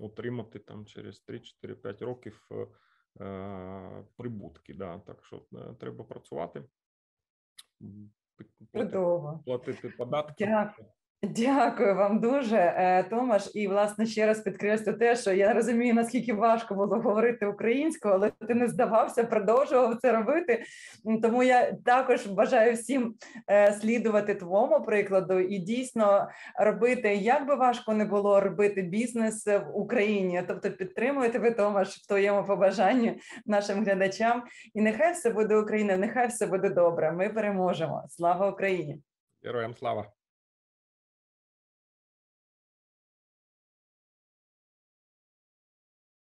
отримати 0.00 0.58
там 0.58 0.86
через 0.86 1.24
3-4-5 1.28 2.04
років 2.04 2.48
прибутки. 4.16 4.74
Да. 4.74 4.98
Так 4.98 5.24
що 5.24 5.46
треба 5.80 6.04
працювати, 6.04 6.64
платити 9.44 9.88
податки. 9.88 10.46
Дякую. 10.46 10.88
Дякую 11.30 11.94
вам 11.94 12.20
дуже, 12.20 12.56
е, 12.56 13.02
Томаш. 13.02 13.50
І 13.54 13.68
власне 13.68 14.06
ще 14.06 14.26
раз 14.26 14.40
підкреслю 14.40 14.92
те, 14.92 15.16
що 15.16 15.32
я 15.32 15.52
розумію, 15.52 15.94
наскільки 15.94 16.32
важко 16.32 16.74
було 16.74 16.96
говорити 16.96 17.46
українською, 17.46 18.14
але 18.14 18.30
ти 18.48 18.54
не 18.54 18.68
здавався, 18.68 19.24
продовжував 19.24 19.96
це 19.96 20.12
робити. 20.12 20.62
Тому 21.22 21.42
я 21.42 21.72
також 21.72 22.26
бажаю 22.26 22.74
всім 22.74 23.14
е, 23.50 23.72
слідувати 23.72 24.34
твоєму 24.34 24.84
прикладу 24.84 25.38
і 25.38 25.58
дійсно 25.58 26.28
робити, 26.58 27.14
як 27.14 27.46
би 27.46 27.54
важко 27.54 27.94
не 27.94 28.04
було 28.04 28.40
робити 28.40 28.82
бізнес 28.82 29.46
в 29.46 29.66
Україні. 29.74 30.42
Тобто 30.48 30.70
підтримуєте 30.70 31.38
ви 31.38 31.50
Томаш 31.50 31.88
в 31.88 32.06
твоєму 32.06 32.44
побажанні 32.44 33.20
нашим 33.46 33.84
глядачам. 33.84 34.42
І 34.74 34.80
нехай 34.80 35.12
все 35.12 35.30
буде 35.30 35.56
Україна, 35.56 35.96
нехай 35.96 36.28
все 36.28 36.46
буде 36.46 36.70
добре. 36.70 37.12
Ми 37.12 37.28
переможемо. 37.28 38.04
Слава 38.08 38.50
Україні! 38.50 39.00
Героям 39.42 39.74
слава! 39.74 40.23